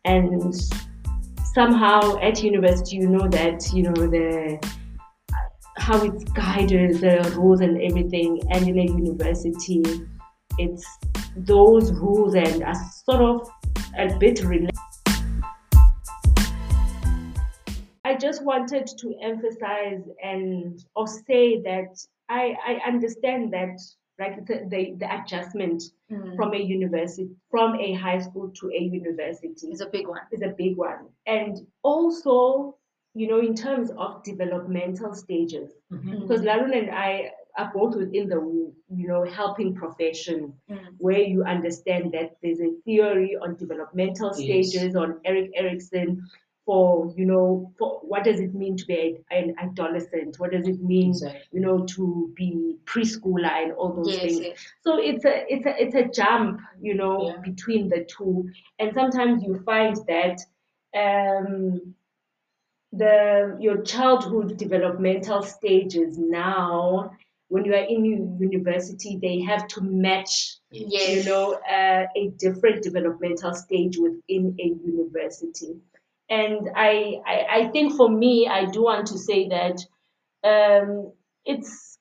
and 0.04 0.54
somehow 1.54 2.16
at 2.28 2.42
university 2.42 2.96
you 2.96 3.08
know 3.08 3.28
that 3.28 3.58
you 3.72 3.82
know 3.84 4.06
the 4.16 4.58
how 5.86 6.02
it's 6.02 6.24
guided, 6.32 7.00
the 7.00 7.32
rules 7.36 7.60
and 7.60 7.80
everything, 7.80 8.42
and 8.50 8.68
in 8.68 8.76
a 8.76 8.82
university, 8.82 9.84
it's 10.58 10.84
those 11.36 11.92
rules 11.92 12.34
and 12.34 12.64
are 12.64 12.74
sort 13.04 13.22
of 13.22 13.48
a 13.96 14.12
bit 14.18 14.42
related. 14.42 14.74
I 18.04 18.16
just 18.16 18.42
wanted 18.42 18.88
to 18.98 19.14
emphasize 19.22 20.02
and 20.20 20.84
or 20.96 21.06
say 21.06 21.62
that 21.62 22.04
I, 22.28 22.56
I 22.66 22.80
understand 22.84 23.52
that 23.52 23.78
like 24.18 24.44
the, 24.44 24.66
the, 24.68 24.96
the 24.98 25.22
adjustment 25.22 25.84
mm. 26.10 26.34
from 26.34 26.52
a 26.52 26.58
university 26.58 27.28
from 27.48 27.76
a 27.76 27.92
high 27.92 28.18
school 28.18 28.50
to 28.60 28.70
a 28.70 28.80
university 28.80 29.68
is 29.68 29.80
a 29.82 29.86
big 29.86 30.08
one 30.08 30.22
is 30.32 30.42
a 30.42 30.54
big 30.56 30.76
one 30.76 31.06
and 31.26 31.58
also 31.82 32.76
you 33.16 33.26
know 33.28 33.40
in 33.40 33.54
terms 33.54 33.90
of 33.96 34.22
developmental 34.22 35.14
stages 35.14 35.72
mm-hmm. 35.92 36.20
because 36.20 36.42
Larona 36.42 36.78
and 36.78 36.90
I 36.90 37.30
are 37.56 37.72
both 37.74 37.96
within 37.96 38.28
the 38.28 38.40
you 38.94 39.08
know 39.08 39.24
helping 39.24 39.74
profession 39.74 40.52
mm. 40.70 40.78
where 40.98 41.20
you 41.20 41.42
understand 41.42 42.12
that 42.12 42.36
there's 42.42 42.60
a 42.60 42.72
theory 42.84 43.36
on 43.40 43.56
developmental 43.56 44.34
stages 44.34 44.94
on 44.94 45.20
Erik 45.24 45.50
Erikson 45.56 46.28
for 46.66 47.14
you 47.16 47.24
know 47.24 47.72
for 47.78 48.00
what 48.02 48.24
does 48.24 48.40
it 48.40 48.52
mean 48.52 48.76
to 48.76 48.84
be 48.86 49.16
an 49.30 49.54
adolescent 49.58 50.38
what 50.38 50.50
does 50.50 50.66
it 50.68 50.82
mean 50.82 51.10
exactly. 51.10 51.40
you 51.52 51.60
know 51.60 51.86
to 51.86 52.30
be 52.36 52.76
preschooler 52.84 53.50
and 53.62 53.72
all 53.72 53.92
those 53.94 54.12
yes, 54.12 54.20
things 54.20 54.40
yes. 54.40 54.58
so 54.82 54.98
it's 54.98 55.24
a 55.24 55.44
it's 55.48 55.64
a 55.64 55.82
it's 55.82 55.94
a 55.94 56.04
jump 56.08 56.60
you 56.80 56.94
know 56.94 57.28
yeah. 57.28 57.40
between 57.40 57.88
the 57.88 58.04
two 58.04 58.50
and 58.80 58.92
sometimes 58.92 59.42
you 59.44 59.62
find 59.64 59.96
that 60.08 60.40
um 60.94 61.94
the 62.98 63.56
your 63.60 63.82
childhood 63.82 64.56
developmental 64.56 65.42
stages 65.42 66.18
now 66.18 67.10
when 67.48 67.64
you 67.64 67.72
are 67.72 67.88
in 67.88 68.04
university 68.40 69.18
they 69.20 69.40
have 69.40 69.68
to 69.68 69.80
match 69.80 70.56
yes. 70.70 71.16
you 71.16 71.30
know 71.30 71.54
uh, 71.54 72.06
a 72.16 72.28
different 72.38 72.82
developmental 72.82 73.54
stage 73.54 73.96
within 73.98 74.56
a 74.58 74.66
university 74.84 75.76
and 76.28 76.70
I, 76.74 77.20
I, 77.24 77.46
I 77.50 77.68
think 77.68 77.96
for 77.96 78.08
me, 78.08 78.48
I 78.48 78.66
do 78.66 78.82
want 78.82 79.06
to 79.08 79.18
say 79.18 79.48
that 79.48 79.80
um, 80.42 81.12
it's 81.44 81.98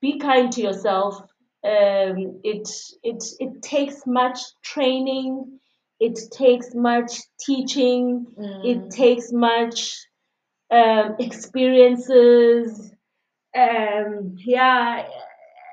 be 0.00 0.18
kind 0.18 0.52
to 0.52 0.60
yourself. 0.62 1.20
Um, 1.64 2.40
it, 2.44 2.68
it, 3.02 3.24
it 3.38 3.62
takes 3.62 4.06
much 4.06 4.38
training. 4.62 5.55
It 5.98 6.18
takes 6.30 6.74
much 6.74 7.18
teaching. 7.40 8.26
Mm. 8.38 8.64
It 8.64 8.90
takes 8.90 9.32
much 9.32 9.96
um, 10.70 11.16
experiences. 11.18 12.92
Um, 13.56 14.36
yeah, 14.44 15.06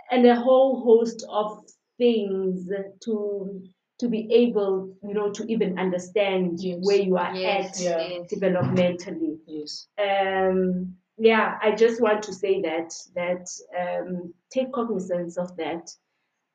and 0.09 0.25
a 0.25 0.35
whole 0.35 0.81
host 0.83 1.25
of 1.29 1.65
things 1.97 2.69
to 3.03 3.63
to 3.99 4.09
be 4.09 4.27
able, 4.33 4.95
you 5.03 5.13
know, 5.13 5.31
to 5.31 5.45
even 5.45 5.77
understand 5.77 6.59
yes. 6.59 6.79
where 6.81 6.97
you 6.97 7.17
are 7.17 7.35
yes. 7.35 7.85
at 7.85 8.29
developmentally. 8.29 9.37
Yes. 9.45 9.87
Um, 9.97 10.95
yeah, 11.17 11.57
I 11.61 11.75
just 11.75 12.01
want 12.01 12.23
to 12.23 12.33
say 12.33 12.61
that 12.61 12.93
that 13.15 13.47
um, 13.79 14.33
take 14.51 14.73
cognizance 14.73 15.37
of 15.37 15.55
that. 15.57 15.89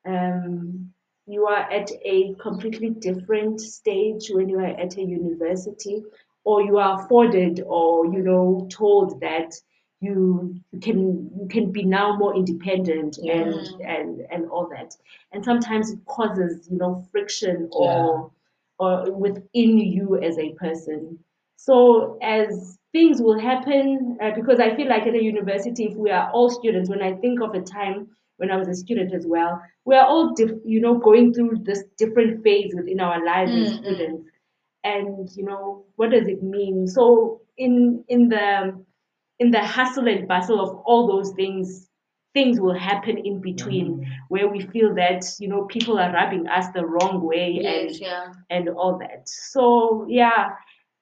Um, 0.05 0.93
you 1.29 1.45
are 1.45 1.71
at 1.71 1.91
a 2.03 2.33
completely 2.35 2.89
different 2.89 3.61
stage 3.61 4.29
when 4.29 4.49
you 4.49 4.59
are 4.59 4.65
at 4.65 4.97
a 4.97 5.03
university, 5.03 6.03
or 6.43 6.61
you 6.63 6.77
are 6.77 7.01
afforded, 7.01 7.61
or 7.65 8.05
you 8.05 8.23
know, 8.23 8.67
told 8.71 9.21
that 9.21 9.53
you 10.01 10.55
you 10.71 10.79
can 10.79 11.29
you 11.39 11.47
can 11.49 11.71
be 11.71 11.83
now 11.83 12.15
more 12.15 12.35
independent 12.35 13.17
yeah. 13.21 13.33
and 13.33 13.81
and 13.81 14.21
and 14.31 14.49
all 14.49 14.67
that 14.69 14.95
and 15.31 15.43
sometimes 15.43 15.91
it 15.91 15.99
causes 16.05 16.67
you 16.71 16.77
know 16.77 17.05
friction 17.11 17.69
or 17.73 18.31
yeah. 18.79 18.85
or 18.85 19.11
within 19.11 19.77
you 19.77 20.17
as 20.21 20.37
a 20.37 20.53
person 20.53 21.19
so 21.57 22.17
as 22.21 22.77
things 22.93 23.21
will 23.21 23.37
happen 23.37 24.17
uh, 24.21 24.31
because 24.35 24.59
i 24.59 24.73
feel 24.75 24.87
like 24.87 25.03
at 25.03 25.15
a 25.15 25.23
university 25.23 25.85
if 25.85 25.95
we 25.95 26.09
are 26.09 26.31
all 26.31 26.49
students 26.49 26.89
when 26.89 27.01
i 27.01 27.13
think 27.13 27.41
of 27.41 27.53
a 27.53 27.61
time 27.61 28.07
when 28.39 28.51
i 28.51 28.57
was 28.57 28.67
a 28.67 28.75
student 28.75 29.13
as 29.13 29.25
well 29.27 29.61
we 29.85 29.95
are 29.95 30.05
all 30.05 30.33
diff- 30.33 30.65
you 30.65 30.81
know 30.81 30.97
going 30.97 31.33
through 31.33 31.57
this 31.63 31.83
different 31.97 32.43
phase 32.43 32.73
within 32.75 32.99
our 32.99 33.23
lives 33.25 33.51
mm-hmm. 33.51 33.71
as 33.71 33.77
students 33.79 34.29
and 34.83 35.29
you 35.35 35.43
know 35.43 35.85
what 35.95 36.11
does 36.11 36.27
it 36.27 36.41
mean 36.43 36.87
so 36.87 37.41
in 37.57 38.03
in 38.07 38.29
the 38.29 38.73
in 39.39 39.51
the 39.51 39.63
hustle 39.63 40.07
and 40.07 40.27
bustle 40.27 40.59
of 40.61 40.75
all 40.85 41.07
those 41.07 41.31
things, 41.31 41.87
things 42.33 42.59
will 42.59 42.77
happen 42.77 43.17
in 43.17 43.39
between 43.41 43.99
mm. 43.99 44.05
where 44.27 44.47
we 44.47 44.61
feel 44.67 44.93
that 44.93 45.25
you 45.39 45.47
know 45.47 45.63
people 45.65 45.97
are 45.97 46.11
rubbing 46.11 46.47
us 46.47 46.65
the 46.73 46.85
wrong 46.85 47.21
way 47.21 47.59
yes, 47.61 47.91
and 47.91 48.01
yeah. 48.01 48.33
and 48.49 48.69
all 48.69 48.99
that. 48.99 49.27
So 49.27 50.05
yeah, 50.07 50.49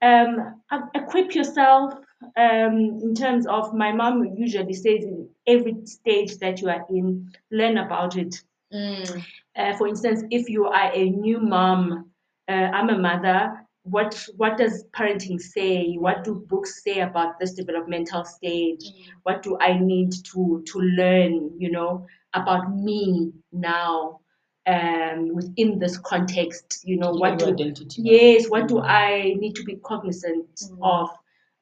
um, 0.02 0.62
equip 0.95 1.36
yourself. 1.36 1.93
Um, 2.36 2.99
in 3.03 3.13
terms 3.15 3.45
of 3.47 3.73
my 3.73 3.91
mom 3.91 4.36
usually 4.36 4.73
says 4.73 5.03
in 5.03 5.30
every 5.45 5.86
stage 5.86 6.38
that 6.38 6.62
you 6.62 6.69
are 6.69 6.86
in, 6.89 7.32
learn 7.51 7.77
about 7.77 8.17
it. 8.17 8.41
Mm. 8.73 9.23
Uh, 9.56 9.75
for 9.77 9.88
instance, 9.88 10.23
if 10.32 10.49
you 10.49 10.65
are 10.65 10.91
a 10.93 11.10
new 11.10 11.39
mom, 11.39 12.12
uh, 12.47 12.51
I'm 12.51 12.89
a 12.89 12.97
mother 12.97 13.67
what 13.89 14.27
what 14.36 14.58
does 14.58 14.84
parenting 14.95 15.39
say 15.39 15.95
what 15.95 16.23
do 16.23 16.45
books 16.47 16.84
say 16.84 16.99
about 16.99 17.39
this 17.39 17.53
developmental 17.53 18.25
stage 18.25 18.84
mm. 18.84 19.06
what 19.23 19.41
do 19.41 19.58
i 19.62 19.77
need 19.77 20.12
to 20.12 20.62
to 20.65 20.80
learn 20.80 21.51
you 21.58 21.71
know 21.71 22.06
about 22.34 22.75
me 22.75 23.32
now 23.51 24.19
um, 24.67 25.34
within 25.34 25.80
this 25.80 25.97
context 25.99 26.82
you 26.84 26.97
know 26.97 27.12
what 27.12 27.39
do 27.39 27.47
identity 27.47 28.01
yes 28.01 28.49
what 28.49 28.67
do 28.67 28.75
mm. 28.75 28.86
i 28.86 29.34
need 29.39 29.56
to 29.56 29.63
be 29.63 29.77
cognizant 29.84 30.45
mm. 30.56 30.77
of 30.82 31.10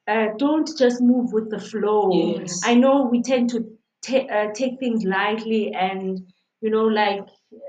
uh, 0.07 0.27
don't 0.37 0.69
just 0.77 1.01
move 1.01 1.33
with 1.33 1.49
the 1.49 1.59
flow 1.59 2.37
yes. 2.37 2.61
i 2.65 2.73
know 2.73 3.03
we 3.03 3.21
tend 3.21 3.49
to 3.49 3.65
ta- 4.01 4.27
uh, 4.31 4.53
take 4.53 4.79
things 4.79 5.03
lightly 5.03 5.73
and 5.73 6.25
you 6.61 6.69
know 6.69 6.85
like 6.85 7.25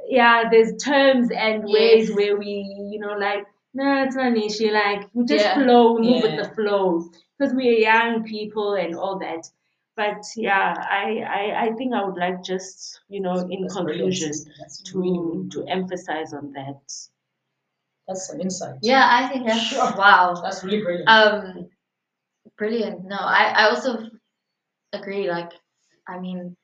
yeah 0.08 0.44
there's 0.50 0.76
terms 0.82 1.30
and 1.30 1.68
yes. 1.68 1.74
ways 1.74 2.14
where 2.14 2.36
we 2.36 2.88
you 2.92 2.98
know 2.98 3.14
like 3.14 3.46
no, 3.76 4.04
it's 4.04 4.16
not 4.16 4.28
an 4.28 4.38
issue. 4.38 4.70
Like 4.72 5.08
we 5.12 5.26
just 5.26 5.44
yeah. 5.44 5.54
flow, 5.62 5.98
move 5.98 6.06
yeah. 6.06 6.22
with 6.22 6.48
the 6.48 6.54
flow 6.54 7.10
because 7.38 7.54
we 7.54 7.68
are 7.68 7.78
young 7.78 8.24
people 8.24 8.72
and 8.72 8.96
all 8.96 9.18
that. 9.18 9.46
But 9.96 10.24
yeah, 10.34 10.74
I, 10.78 11.20
I, 11.20 11.66
I 11.66 11.72
think 11.72 11.92
I 11.92 12.02
would 12.04 12.16
like 12.16 12.42
just 12.42 13.00
you 13.08 13.20
know 13.20 13.34
in 13.50 13.62
That's 13.62 13.74
conclusion 13.74 14.32
to 14.86 14.98
really 14.98 15.48
to 15.50 15.66
emphasize 15.68 16.32
on 16.32 16.52
that. 16.52 16.80
That's 18.08 18.28
some 18.28 18.40
insight. 18.40 18.78
Yeah, 18.82 19.06
I 19.10 19.28
think 19.28 19.46
that's 19.46 19.60
sure. 19.60 19.92
wow. 19.96 20.40
That's 20.42 20.64
really 20.64 20.82
brilliant. 20.82 21.08
Um, 21.08 21.68
brilliant. 22.58 23.04
No, 23.04 23.16
I, 23.16 23.52
I 23.56 23.70
also 23.70 24.08
agree. 24.92 25.28
Like, 25.30 25.52
I 26.08 26.18
mean, 26.18 26.56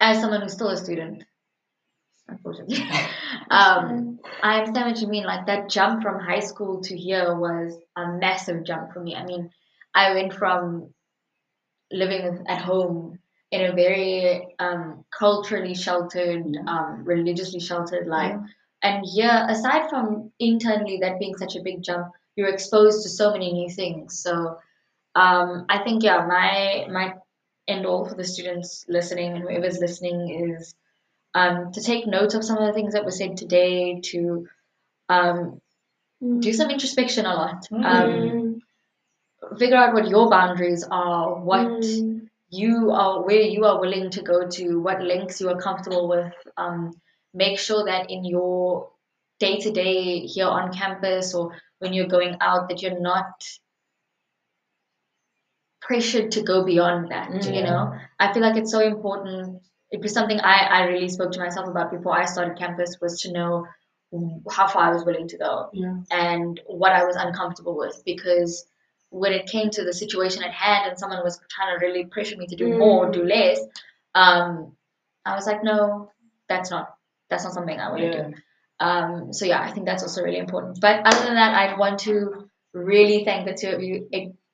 as 0.00 0.20
someone 0.20 0.42
who's 0.42 0.52
still 0.52 0.68
a 0.68 0.76
student, 0.76 1.24
unfortunately. 2.28 2.78
um, 3.50 4.18
I 4.42 4.58
understand 4.58 4.92
what 4.92 5.00
you 5.00 5.08
mean. 5.08 5.24
Like 5.24 5.46
that 5.46 5.68
jump 5.68 6.02
from 6.02 6.20
high 6.20 6.40
school 6.40 6.80
to 6.82 6.96
here 6.96 7.34
was 7.36 7.76
a 7.96 8.12
massive 8.12 8.64
jump 8.64 8.92
for 8.92 9.00
me. 9.00 9.16
I 9.16 9.24
mean, 9.24 9.50
I 9.94 10.14
went 10.14 10.34
from 10.34 10.92
living 11.90 12.44
at 12.46 12.60
home 12.60 13.18
in 13.50 13.64
a 13.64 13.74
very 13.74 14.54
um, 14.58 15.04
culturally 15.16 15.74
sheltered, 15.74 16.44
um, 16.66 17.04
religiously 17.04 17.60
sheltered 17.60 18.06
life. 18.06 18.36
And 18.82 19.04
here, 19.04 19.46
aside 19.48 19.88
from 19.88 20.30
internally 20.38 20.98
that 21.00 21.18
being 21.18 21.36
such 21.36 21.56
a 21.56 21.62
big 21.62 21.82
jump, 21.82 22.12
you're 22.36 22.48
exposed 22.48 23.02
to 23.02 23.08
so 23.08 23.32
many 23.32 23.52
new 23.52 23.70
things. 23.70 24.22
So 24.22 24.58
um, 25.14 25.66
I 25.68 25.78
think 25.78 26.02
yeah, 26.02 26.26
my 26.26 26.86
my 26.90 27.14
end 27.66 27.86
all 27.86 28.08
for 28.08 28.14
the 28.14 28.24
students 28.24 28.84
listening 28.88 29.32
and 29.34 29.42
whoever's 29.42 29.78
listening 29.78 30.52
is 30.56 30.74
um, 31.34 31.72
to 31.72 31.82
take 31.82 32.06
note 32.06 32.34
of 32.34 32.44
some 32.44 32.58
of 32.58 32.66
the 32.66 32.72
things 32.72 32.94
that 32.94 33.04
were 33.04 33.10
said 33.10 33.36
today, 33.36 34.00
to 34.00 34.48
um, 35.08 35.60
mm. 36.22 36.40
do 36.40 36.52
some 36.52 36.70
introspection 36.70 37.26
a 37.26 37.34
lot, 37.34 37.66
mm. 37.70 37.84
um, 37.84 38.62
figure 39.58 39.76
out 39.76 39.94
what 39.94 40.08
your 40.08 40.30
boundaries 40.30 40.86
are, 40.90 41.34
what 41.36 41.68
mm. 41.68 42.28
you 42.50 42.90
are, 42.90 43.24
where 43.24 43.42
you 43.42 43.64
are 43.64 43.80
willing 43.80 44.10
to 44.10 44.22
go 44.22 44.48
to, 44.48 44.80
what 44.80 45.02
lengths 45.02 45.40
you 45.40 45.48
are 45.50 45.60
comfortable 45.60 46.08
with. 46.08 46.32
Um, 46.56 46.92
make 47.34 47.58
sure 47.58 47.84
that 47.84 48.10
in 48.10 48.24
your 48.24 48.90
day 49.38 49.58
to 49.58 49.70
day 49.70 50.20
here 50.20 50.46
on 50.46 50.72
campus 50.72 51.34
or 51.34 51.56
when 51.78 51.92
you're 51.92 52.06
going 52.08 52.36
out 52.40 52.68
that 52.68 52.82
you're 52.82 53.00
not 53.00 53.44
pressured 55.80 56.32
to 56.32 56.42
go 56.42 56.64
beyond 56.64 57.10
that 57.10 57.44
you 57.44 57.62
know? 57.62 57.94
I 58.18 58.32
feel 58.32 58.42
like 58.42 58.56
it's 58.56 58.70
so 58.70 58.80
important. 58.80 59.62
It 59.90 60.02
was 60.02 60.12
something 60.12 60.38
I, 60.40 60.68
I 60.70 60.82
really 60.84 61.08
spoke 61.08 61.32
to 61.32 61.40
myself 61.40 61.68
about 61.68 61.90
before 61.90 62.12
i 62.12 62.26
started 62.26 62.58
campus 62.58 62.98
was 63.00 63.22
to 63.22 63.32
know 63.32 63.66
how 64.50 64.68
far 64.68 64.90
i 64.90 64.92
was 64.92 65.04
willing 65.04 65.28
to 65.28 65.38
go 65.38 65.70
yeah. 65.72 65.96
and 66.10 66.60
what 66.66 66.92
i 66.92 67.04
was 67.04 67.16
uncomfortable 67.16 67.76
with 67.76 68.02
because 68.04 68.66
when 69.10 69.32
it 69.32 69.46
came 69.46 69.70
to 69.70 69.84
the 69.84 69.92
situation 69.92 70.42
at 70.42 70.50
hand 70.50 70.88
and 70.88 70.98
someone 70.98 71.22
was 71.22 71.40
trying 71.50 71.78
to 71.78 71.86
really 71.86 72.04
pressure 72.06 72.36
me 72.36 72.46
to 72.46 72.56
do 72.56 72.68
mm. 72.68 72.78
more 72.78 73.10
do 73.10 73.24
less 73.24 73.60
um, 74.14 74.72
i 75.24 75.34
was 75.34 75.46
like 75.46 75.62
no 75.62 76.10
that's 76.48 76.70
not 76.70 76.94
that's 77.30 77.44
not 77.44 77.52
something 77.52 77.78
i 77.78 77.90
want 77.90 78.00
to 78.00 78.22
do 78.24 78.34
um, 78.80 79.32
so 79.32 79.44
yeah 79.44 79.60
i 79.60 79.70
think 79.70 79.86
that's 79.86 80.02
also 80.02 80.22
really 80.22 80.38
important. 80.38 80.80
But 80.80 81.06
other 81.06 81.24
than 81.24 81.34
that 81.34 81.54
i 81.54 81.76
want 81.78 82.00
to 82.00 82.48
really 82.72 83.24
thank 83.24 83.46
the 83.46 83.54
two 83.54 83.74
of 83.74 83.82
you 83.82 84.08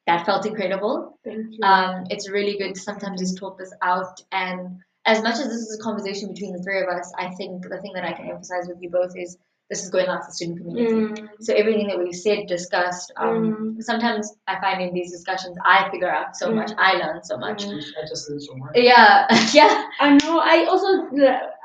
that 0.07 0.26
felt 0.26 0.46
incredible. 0.46 1.18
Thank 1.24 1.46
you. 1.52 1.59
Um, 1.62 2.05
it's 2.11 2.28
really 2.28 2.59
good 2.59 2.74
to 2.74 2.80
sometimes 2.80 3.20
just 3.20 3.38
talk 3.38 3.59
this 3.59 3.72
out. 3.82 4.20
And 4.32 4.80
as 5.07 5.22
much 5.22 5.34
as 5.34 5.46
this 5.46 5.57
is 5.57 5.78
a 5.78 5.82
conversation 5.82 6.32
between 6.32 6.52
the 6.52 6.62
three 6.62 6.80
of 6.80 6.88
us, 6.88 7.12
I 7.18 7.34
think 7.34 7.62
the 7.68 7.80
thing 7.80 7.92
that 7.94 8.05
I 8.05 8.12
can 8.12 8.28
emphasize 8.28 8.68
with 8.68 8.78
you 8.80 8.90
both 8.90 9.16
is 9.16 9.38
this 9.70 9.82
is 9.82 9.90
going 9.90 10.07
out 10.07 10.20
to 10.20 10.26
the 10.26 10.32
student 10.32 10.59
community. 10.59 11.22
Mm. 11.22 11.28
So 11.40 11.55
everything 11.55 11.88
that 11.88 11.98
we 11.98 12.12
said, 12.12 12.46
discussed, 12.46 13.12
um, 13.16 13.76
mm. 13.78 13.82
sometimes 13.82 14.34
I 14.46 14.61
find 14.61 14.82
in 14.82 14.92
these 14.92 15.11
discussions 15.11 15.57
I 15.64 15.88
figure 15.90 16.11
out 16.11 16.36
so 16.36 16.50
mm. 16.50 16.57
much, 16.57 16.72
I 16.76 16.94
learn 16.94 17.24
so 17.24 17.38
much. 17.38 17.64
Mm. 17.64 17.78
I 17.78 18.07
just 18.07 18.28
learn 18.28 18.40
so 18.40 18.55
much. 18.57 18.72
Yeah, 18.74 19.26
yeah. 19.55 19.86
I 20.00 20.18
know. 20.22 20.38
I 20.38 20.66
also 20.66 21.09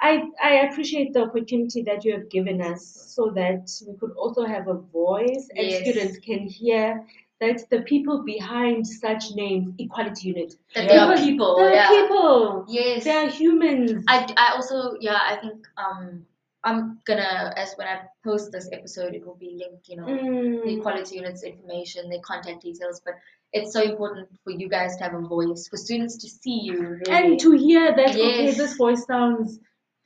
I 0.02 0.24
I 0.42 0.70
appreciate 0.70 1.12
the 1.12 1.24
opportunity 1.24 1.84
that 1.84 2.06
you 2.06 2.14
have 2.14 2.30
given 2.30 2.62
us 2.62 3.14
so 3.16 3.32
that 3.36 3.70
we 3.86 3.98
could 3.98 4.12
also 4.12 4.46
have 4.46 4.70
a 4.70 4.76
voice 4.76 5.50
and 5.56 5.68
yes. 5.68 5.82
students 5.82 6.20
can 6.20 6.48
hear 6.48 7.06
that 7.40 7.70
the 7.70 7.82
people 7.82 8.24
behind 8.24 8.86
such 8.86 9.32
names, 9.32 9.74
equality 9.78 10.30
unit, 10.30 10.56
that 10.76 10.88
they 10.90 10.98
are 10.98 11.16
people. 11.16 11.58
They 11.58 11.68
are 11.68 11.74
yeah. 11.74 11.88
people. 11.88 12.66
Yes, 12.68 13.04
they 13.04 13.12
are 13.12 13.30
humans. 13.30 14.04
I, 14.08 14.28
I 14.38 14.56
also 14.56 14.98
yeah 15.00 15.20
I 15.24 15.38
think 15.38 15.66
um 15.78 16.26
I'm 16.64 17.00
gonna 17.06 17.54
as 17.56 17.74
when 17.76 17.88
I 17.88 18.02
post 18.24 18.52
this 18.52 18.70
episode 18.74 19.14
it 19.14 19.26
will 19.26 19.36
be 19.36 19.52
linked 19.58 19.88
you 19.88 19.96
know 19.96 20.06
mm. 20.06 20.64
the 20.64 20.78
equality 20.78 21.16
units 21.16 21.44
information, 21.44 22.10
their 22.10 22.20
contact 22.20 22.62
details, 22.62 23.02
but 23.04 23.16
it's 23.54 23.74
so 23.74 23.82
important 23.82 24.28
for 24.44 24.52
you 24.52 24.68
guys 24.70 24.98
to 24.98 25.04
have 25.04 25.14
a 25.14 25.22
voice, 25.22 25.68
for 25.68 25.78
students 25.78 26.18
to 26.18 26.30
see 26.30 26.60
you 26.60 26.82
really. 26.82 27.12
and 27.12 27.40
to 27.40 27.52
hear 27.52 27.96
that 27.96 28.16
yes. 28.16 28.18
okay 28.18 28.52
this 28.52 28.76
voice 28.76 29.06
sounds 29.06 29.60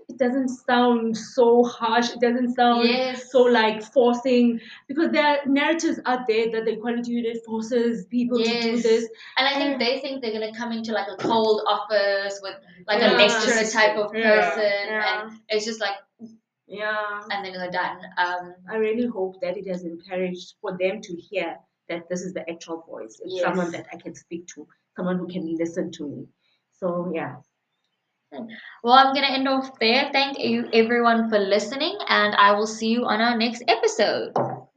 it 0.09 0.17
doesn't 0.17 0.49
sound 0.49 1.17
so 1.17 1.63
harsh. 1.63 2.11
It 2.11 2.19
doesn't 2.19 2.55
sound 2.55 2.87
yes. 2.87 3.31
so 3.31 3.43
like 3.43 3.83
forcing 3.83 4.59
because 4.87 5.11
there 5.11 5.25
are 5.25 5.45
narratives 5.45 5.99
out 6.05 6.27
there 6.27 6.51
that 6.51 6.65
the 6.65 6.73
equality 6.73 7.11
unit 7.11 7.37
forces 7.45 8.05
people 8.05 8.39
yes. 8.39 8.63
to 8.63 8.71
do 8.71 8.81
this. 8.81 9.09
And 9.37 9.47
I 9.47 9.55
think 9.55 9.79
they 9.79 9.99
think 9.99 10.21
they're 10.21 10.33
gonna 10.33 10.55
come 10.55 10.71
into 10.71 10.91
like 10.91 11.07
a 11.07 11.17
cold 11.17 11.61
office 11.67 12.39
with 12.41 12.55
like 12.87 12.99
yeah. 12.99 13.15
a 13.15 13.17
lecturer 13.17 13.69
type 13.69 13.97
of 13.97 14.11
person, 14.11 14.71
yeah. 14.87 15.23
and 15.23 15.39
it's 15.49 15.65
just 15.65 15.79
like 15.79 15.95
yeah, 16.67 17.21
and 17.29 17.45
then 17.45 17.53
they're 17.53 17.71
done. 17.71 17.97
Um, 18.17 18.53
I 18.69 18.77
really 18.77 19.07
hope 19.07 19.39
that 19.41 19.57
it 19.57 19.67
has 19.67 19.83
encouraged 19.83 20.55
for 20.61 20.77
them 20.77 21.01
to 21.01 21.15
hear 21.15 21.57
that 21.89 22.09
this 22.09 22.21
is 22.21 22.33
the 22.33 22.49
actual 22.49 22.83
voice. 22.87 23.19
It's 23.21 23.35
yes. 23.35 23.43
someone 23.43 23.71
that 23.71 23.87
I 23.93 23.97
can 23.97 24.15
speak 24.15 24.47
to, 24.55 24.67
someone 24.95 25.17
who 25.17 25.27
can 25.27 25.55
listen 25.57 25.91
to 25.93 26.07
me. 26.07 26.27
So 26.71 27.11
yeah. 27.13 27.35
Well, 28.83 28.93
I'm 28.93 29.13
going 29.13 29.25
to 29.25 29.31
end 29.31 29.47
off 29.47 29.79
there. 29.79 30.09
Thank 30.11 30.39
you 30.39 30.69
everyone 30.73 31.29
for 31.29 31.39
listening, 31.39 31.97
and 32.07 32.35
I 32.35 32.51
will 32.53 32.67
see 32.67 32.89
you 32.89 33.05
on 33.05 33.21
our 33.21 33.37
next 33.37 33.63
episode. 33.67 34.33